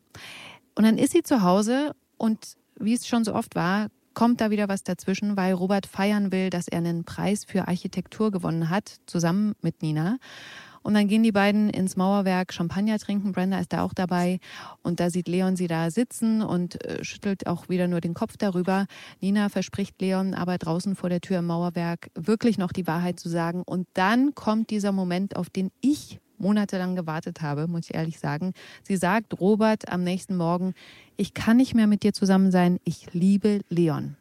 Und 0.75 0.85
dann 0.85 0.99
ist 0.99 1.13
sie 1.13 1.23
zu 1.23 1.43
Hause 1.43 1.95
und 2.17 2.57
wie 2.79 2.95
es 2.95 3.07
schon 3.07 3.25
so 3.25 3.35
oft 3.35 3.55
war, 3.55 3.89
kommt 4.17 4.41
da 4.41 4.51
wieder 4.51 4.69
was 4.69 4.83
dazwischen, 4.83 5.37
weil 5.37 5.53
Robert 5.53 5.87
feiern 5.87 6.33
will, 6.33 6.51
dass 6.51 6.69
er 6.69 6.79
einen 6.79 7.05
Preis 7.05 7.45
für 7.45 7.69
Architektur 7.69 8.31
gewonnen 8.31 8.71
hat, 8.71 8.97
zusammen 9.07 9.55
mit 9.61 9.83
Nina. 9.83 10.19
Und 10.87 10.95
dann 10.95 11.09
gehen 11.09 11.25
die 11.25 11.33
beiden 11.33 11.69
ins 11.69 11.97
Mauerwerk 11.97 12.53
Champagner 12.53 12.97
trinken. 13.01 13.33
Brenda 13.33 13.59
ist 13.59 13.73
da 13.73 13.83
auch 13.83 13.93
dabei. 13.93 14.39
Und 14.85 15.01
da 15.01 15.11
sieht 15.11 15.27
Leon 15.27 15.57
sie 15.57 15.67
da 15.67 15.91
sitzen 15.91 16.43
und 16.43 16.81
äh, 16.85 17.03
schüttelt 17.03 17.49
auch 17.49 17.69
wieder 17.69 17.89
nur 17.89 18.01
den 18.01 18.15
Kopf 18.15 18.37
darüber. 18.37 18.87
Nina 19.21 19.49
verspricht 19.49 20.01
Leon 20.01 20.33
aber 20.33 20.59
draußen 20.59 20.95
vor 20.95 21.11
der 21.11 21.21
Tür 21.21 21.41
im 21.41 21.47
Mauerwerk 21.47 22.13
wirklich 22.15 22.57
noch 22.57 22.71
die 22.71 22.87
Wahrheit 22.87 23.19
zu 23.19 23.29
sagen. 23.29 23.65
Und 23.67 23.89
dann 23.95 24.37
kommt 24.37 24.71
dieser 24.71 24.93
Moment, 24.93 25.35
auf 25.35 25.51
den 25.51 25.73
ich 25.81 26.21
monatelang 26.39 26.95
gewartet 26.95 27.43
habe, 27.43 27.67
muss 27.67 27.87
ich 27.91 27.95
ehrlich 27.97 28.21
sagen. 28.21 28.53
Sie 28.85 28.97
sagt 28.97 29.41
Robert 29.41 29.89
am 29.91 30.05
nächsten 30.05 30.37
Morgen, 30.37 30.73
ich 31.17 31.35
kann 31.35 31.57
nicht 31.57 31.75
mehr 31.75 31.89
mit 31.89 32.05
dir 32.05 32.13
zusammen 32.13 32.53
sein, 32.53 32.79
ich 32.85 33.13
liebe 33.13 33.63
Leon. 33.71 34.17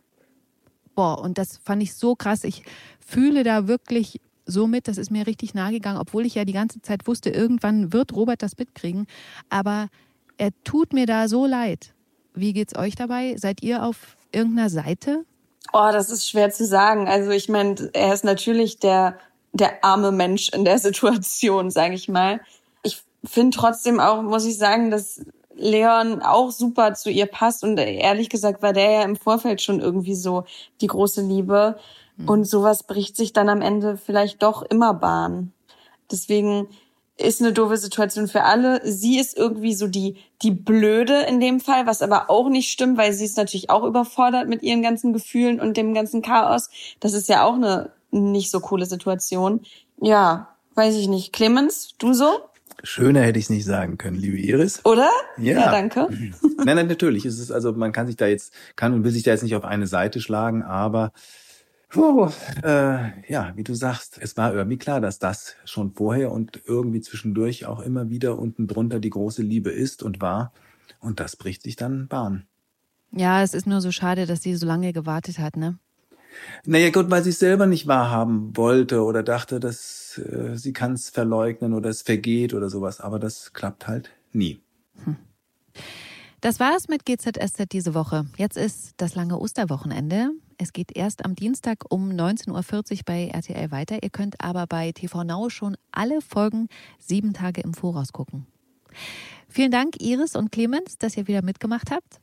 Boah, 0.96 1.22
und 1.22 1.38
das 1.38 1.58
fand 1.58 1.84
ich 1.84 1.94
so 1.94 2.16
krass. 2.16 2.44
Ich 2.44 2.64
fühle 3.06 3.44
da 3.44 3.68
wirklich 3.68 4.20
somit, 4.46 4.88
das 4.88 4.98
ist 4.98 5.12
mir 5.12 5.28
richtig 5.28 5.54
nahe 5.54 5.72
gegangen, 5.72 6.00
obwohl 6.00 6.26
ich 6.26 6.36
ja 6.36 6.46
die 6.46 6.54
ganze 6.54 6.82
Zeit 6.82 7.08
wusste, 7.08 7.30
irgendwann 7.30 7.94
wird 7.94 8.14
Robert 8.14 8.42
das 8.42 8.58
mitkriegen. 8.58 9.08
Aber 9.50 9.88
er 10.38 10.50
tut 10.64 10.94
mir 10.94 11.06
da 11.06 11.28
so 11.28 11.46
leid. 11.46 11.94
Wie 12.34 12.54
geht's 12.54 12.78
euch 12.78 12.96
dabei? 12.96 13.36
Seid 13.38 13.64
ihr 13.64 13.84
auf 13.84 14.18
irgendeiner 14.32 14.70
Seite? 14.70 15.26
Oh, 15.74 15.90
das 15.92 16.10
ist 16.10 16.30
schwer 16.30 16.52
zu 16.52 16.66
sagen. 16.66 17.08
Also 17.08 17.32
ich 17.32 17.50
meine, 17.50 17.90
er 17.94 18.14
ist 18.14 18.24
natürlich 18.24 18.80
der 18.80 19.18
der 19.56 19.84
arme 19.84 20.12
Mensch 20.12 20.50
in 20.50 20.66
der 20.66 20.78
Situation, 20.88 21.72
sage 21.72 21.96
ich 21.96 22.08
mal. 22.08 22.42
Ich 22.84 23.02
finde 23.24 23.58
trotzdem 23.58 24.00
auch, 24.00 24.22
muss 24.22 24.46
ich 24.46 24.58
sagen, 24.58 24.92
dass 24.92 25.22
Leon 25.56 26.22
auch 26.22 26.52
super 26.52 26.94
zu 26.94 27.10
ihr 27.10 27.26
passt 27.26 27.64
und 27.64 27.78
ehrlich 27.78 28.30
gesagt 28.30 28.62
war 28.62 28.74
der 28.74 28.92
ja 28.92 29.02
im 29.04 29.16
Vorfeld 29.16 29.62
schon 29.62 29.80
irgendwie 29.80 30.16
so 30.16 30.44
die 30.82 30.88
große 30.88 31.22
Liebe. 31.22 31.78
Mhm. 32.18 32.30
Und 32.30 32.44
sowas 32.46 32.84
bricht 32.84 33.16
sich 33.16 33.34
dann 33.34 33.50
am 33.50 33.62
Ende 33.62 33.98
vielleicht 33.98 34.44
doch 34.44 34.64
immer 34.64 34.94
Bahn. 34.94 35.52
Deswegen 36.12 36.68
ist 37.18 37.42
eine 37.42 37.54
doofe 37.54 37.78
Situation 37.78 38.28
für 38.28 38.44
alle. 38.44 38.82
Sie 38.84 39.20
ist 39.20 39.38
irgendwie 39.38 39.74
so 39.74 39.88
die, 39.88 40.18
die 40.42 40.52
Blöde 40.52 41.22
in 41.22 41.40
dem 41.40 41.60
Fall, 41.60 41.88
was 41.88 42.02
aber 42.02 42.30
auch 42.30 42.50
nicht 42.50 42.70
stimmt, 42.70 42.98
weil 42.98 43.14
sie 43.14 43.26
ist 43.26 43.38
natürlich 43.38 43.70
auch 43.70 43.84
überfordert 43.84 44.50
mit 44.50 44.64
ihren 44.64 44.82
ganzen 44.82 45.14
Gefühlen 45.14 45.62
und 45.62 45.78
dem 45.78 45.94
ganzen 45.94 46.22
Chaos. 46.22 46.70
Das 47.00 47.14
ist 47.14 47.30
ja 47.30 47.46
auch 47.46 47.54
eine 47.54 47.92
nicht 48.12 48.52
so 48.52 48.60
coole 48.60 48.86
Situation. 48.86 49.62
Ja, 50.02 50.50
weiß 50.76 50.96
ich 50.96 51.08
nicht. 51.08 51.32
Clemens, 51.32 51.96
du 51.98 52.14
so? 52.14 52.28
Schöner 52.84 53.22
hätte 53.22 53.40
ich 53.40 53.46
es 53.46 53.50
nicht 53.50 53.66
sagen 53.66 53.98
können, 53.98 54.18
liebe 54.18 54.38
Iris. 54.38 54.84
Oder? 54.86 55.10
Ja, 55.38 55.54
ja 55.60 55.72
danke. 55.72 56.08
nein, 56.64 56.76
nein, 56.76 56.88
natürlich. 56.88 57.26
Es 57.26 57.40
ist 57.40 57.52
also, 57.52 57.74
man 57.74 57.92
kann 57.92 58.08
sich 58.08 58.16
da 58.16 58.28
jetzt, 58.28 58.54
kann 58.76 58.94
und 58.94 59.04
will 59.04 59.12
sich 59.12 59.24
da 59.24 59.32
jetzt 59.32 59.44
nicht 59.44 59.56
auf 59.56 59.64
eine 59.64 59.88
Seite 59.88 60.22
schlagen, 60.22 60.64
aber 60.64 61.12
Puh, 61.90 62.30
äh, 62.64 63.32
ja, 63.32 63.54
wie 63.56 63.64
du 63.64 63.74
sagst, 63.74 64.18
es 64.20 64.36
war 64.36 64.54
irgendwie 64.54 64.78
klar, 64.78 65.00
dass 65.00 65.18
das 65.18 65.56
schon 65.64 65.94
vorher 65.94 66.32
und 66.32 66.62
irgendwie 66.66 67.00
zwischendurch 67.00 67.68
auch 67.68 67.80
immer 67.80 68.10
wieder 68.10 68.38
unten 68.38 68.68
drunter 68.68 69.00
die 69.00 69.12
große 69.12 69.42
Liebe 69.42 69.70
ist 69.70 70.04
und 70.04 70.20
war. 70.20 70.52
Und 71.00 71.22
das 71.22 71.38
bricht 71.38 71.64
sich 71.64 71.78
dann 71.78 72.10
Bahn. 72.10 72.48
Ja, 73.12 73.42
es 73.44 73.54
ist 73.54 73.66
nur 73.66 73.80
so 73.80 73.92
schade, 73.92 74.26
dass 74.26 74.42
sie 74.42 74.56
so 74.56 74.66
lange 74.66 74.92
gewartet 74.92 75.40
hat, 75.40 75.56
ne? 75.56 75.80
Naja, 76.66 76.90
gut, 76.90 77.10
weil 77.10 77.24
sie 77.24 77.30
es 77.30 77.40
selber 77.40 77.66
nicht 77.66 77.88
wahrhaben 77.88 78.58
wollte 78.58 79.02
oder 79.04 79.24
dachte, 79.24 79.62
dass 79.62 80.05
äh, 80.18 80.58
sie 80.58 80.74
kann 80.74 80.94
es 80.94 81.10
verleugnen 81.10 81.74
oder 81.74 81.90
es 81.90 82.02
vergeht 82.02 82.54
oder 82.54 82.70
sowas. 82.70 83.02
Aber 83.02 83.20
das 83.20 83.54
klappt 83.54 83.88
halt 83.88 84.12
nie. 84.32 84.62
Hm. 85.04 85.18
Das 86.42 86.60
war's 86.60 86.88
mit 86.88 87.06
GZSZ 87.06 87.72
diese 87.72 87.94
Woche. 87.96 88.26
Jetzt 88.38 88.56
ist 88.56 88.94
das 88.98 89.16
lange 89.16 89.40
Osterwochenende. 89.40 90.30
Es 90.58 90.74
geht 90.74 90.96
erst 90.96 91.26
am 91.26 91.36
Dienstag 91.36 91.86
um 91.90 92.12
19.40 92.12 92.52
Uhr 92.52 92.98
bei 93.06 93.28
RTL 93.28 93.72
weiter. 93.72 94.04
Ihr 94.04 94.10
könnt 94.10 94.42
aber 94.42 94.68
bei 94.68 94.92
TV 94.92 95.24
Now 95.24 95.50
schon 95.50 95.76
alle 95.92 96.22
Folgen 96.22 96.68
sieben 97.00 97.34
Tage 97.34 97.62
im 97.62 97.74
Voraus 97.74 98.14
gucken. 98.14 98.46
Vielen 99.50 99.72
Dank, 99.72 100.02
Iris 100.02 100.36
und 100.36 100.52
Clemens, 100.52 100.98
dass 100.98 101.18
ihr 101.18 101.28
wieder 101.28 101.42
mitgemacht 101.42 101.92
habt. 101.92 102.20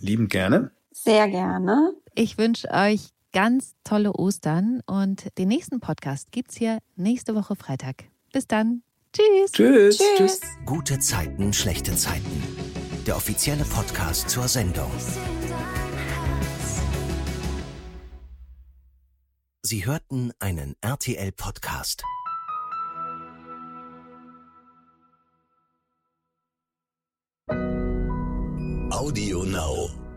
Lieben 0.00 0.28
gerne. 0.28 0.70
Sehr 0.92 1.28
gerne. 1.28 1.92
Ich 2.14 2.38
wünsche 2.38 2.68
euch 2.70 3.10
ganz 3.32 3.74
tolle 3.84 4.12
Ostern 4.12 4.80
und 4.86 5.36
den 5.38 5.48
nächsten 5.48 5.80
Podcast 5.80 6.30
gibt's 6.32 6.56
hier 6.56 6.78
nächste 6.96 7.34
Woche 7.34 7.56
Freitag. 7.56 8.04
Bis 8.32 8.46
dann. 8.46 8.82
Tschüss. 9.12 9.52
Tschüss. 9.52 9.98
Tschüss. 9.98 10.16
Tschüss. 10.16 10.40
Gute 10.66 10.98
Zeiten, 10.98 11.52
schlechte 11.52 11.94
Zeiten. 11.94 12.42
Der 13.06 13.16
offizielle 13.16 13.64
Podcast 13.64 14.28
zur 14.28 14.48
Sendung. 14.48 14.90
Sie 19.62 19.84
hörten 19.84 20.32
einen 20.38 20.76
RTL-Podcast. 20.80 22.02
Audio 28.90 29.44
Now. 29.44 30.07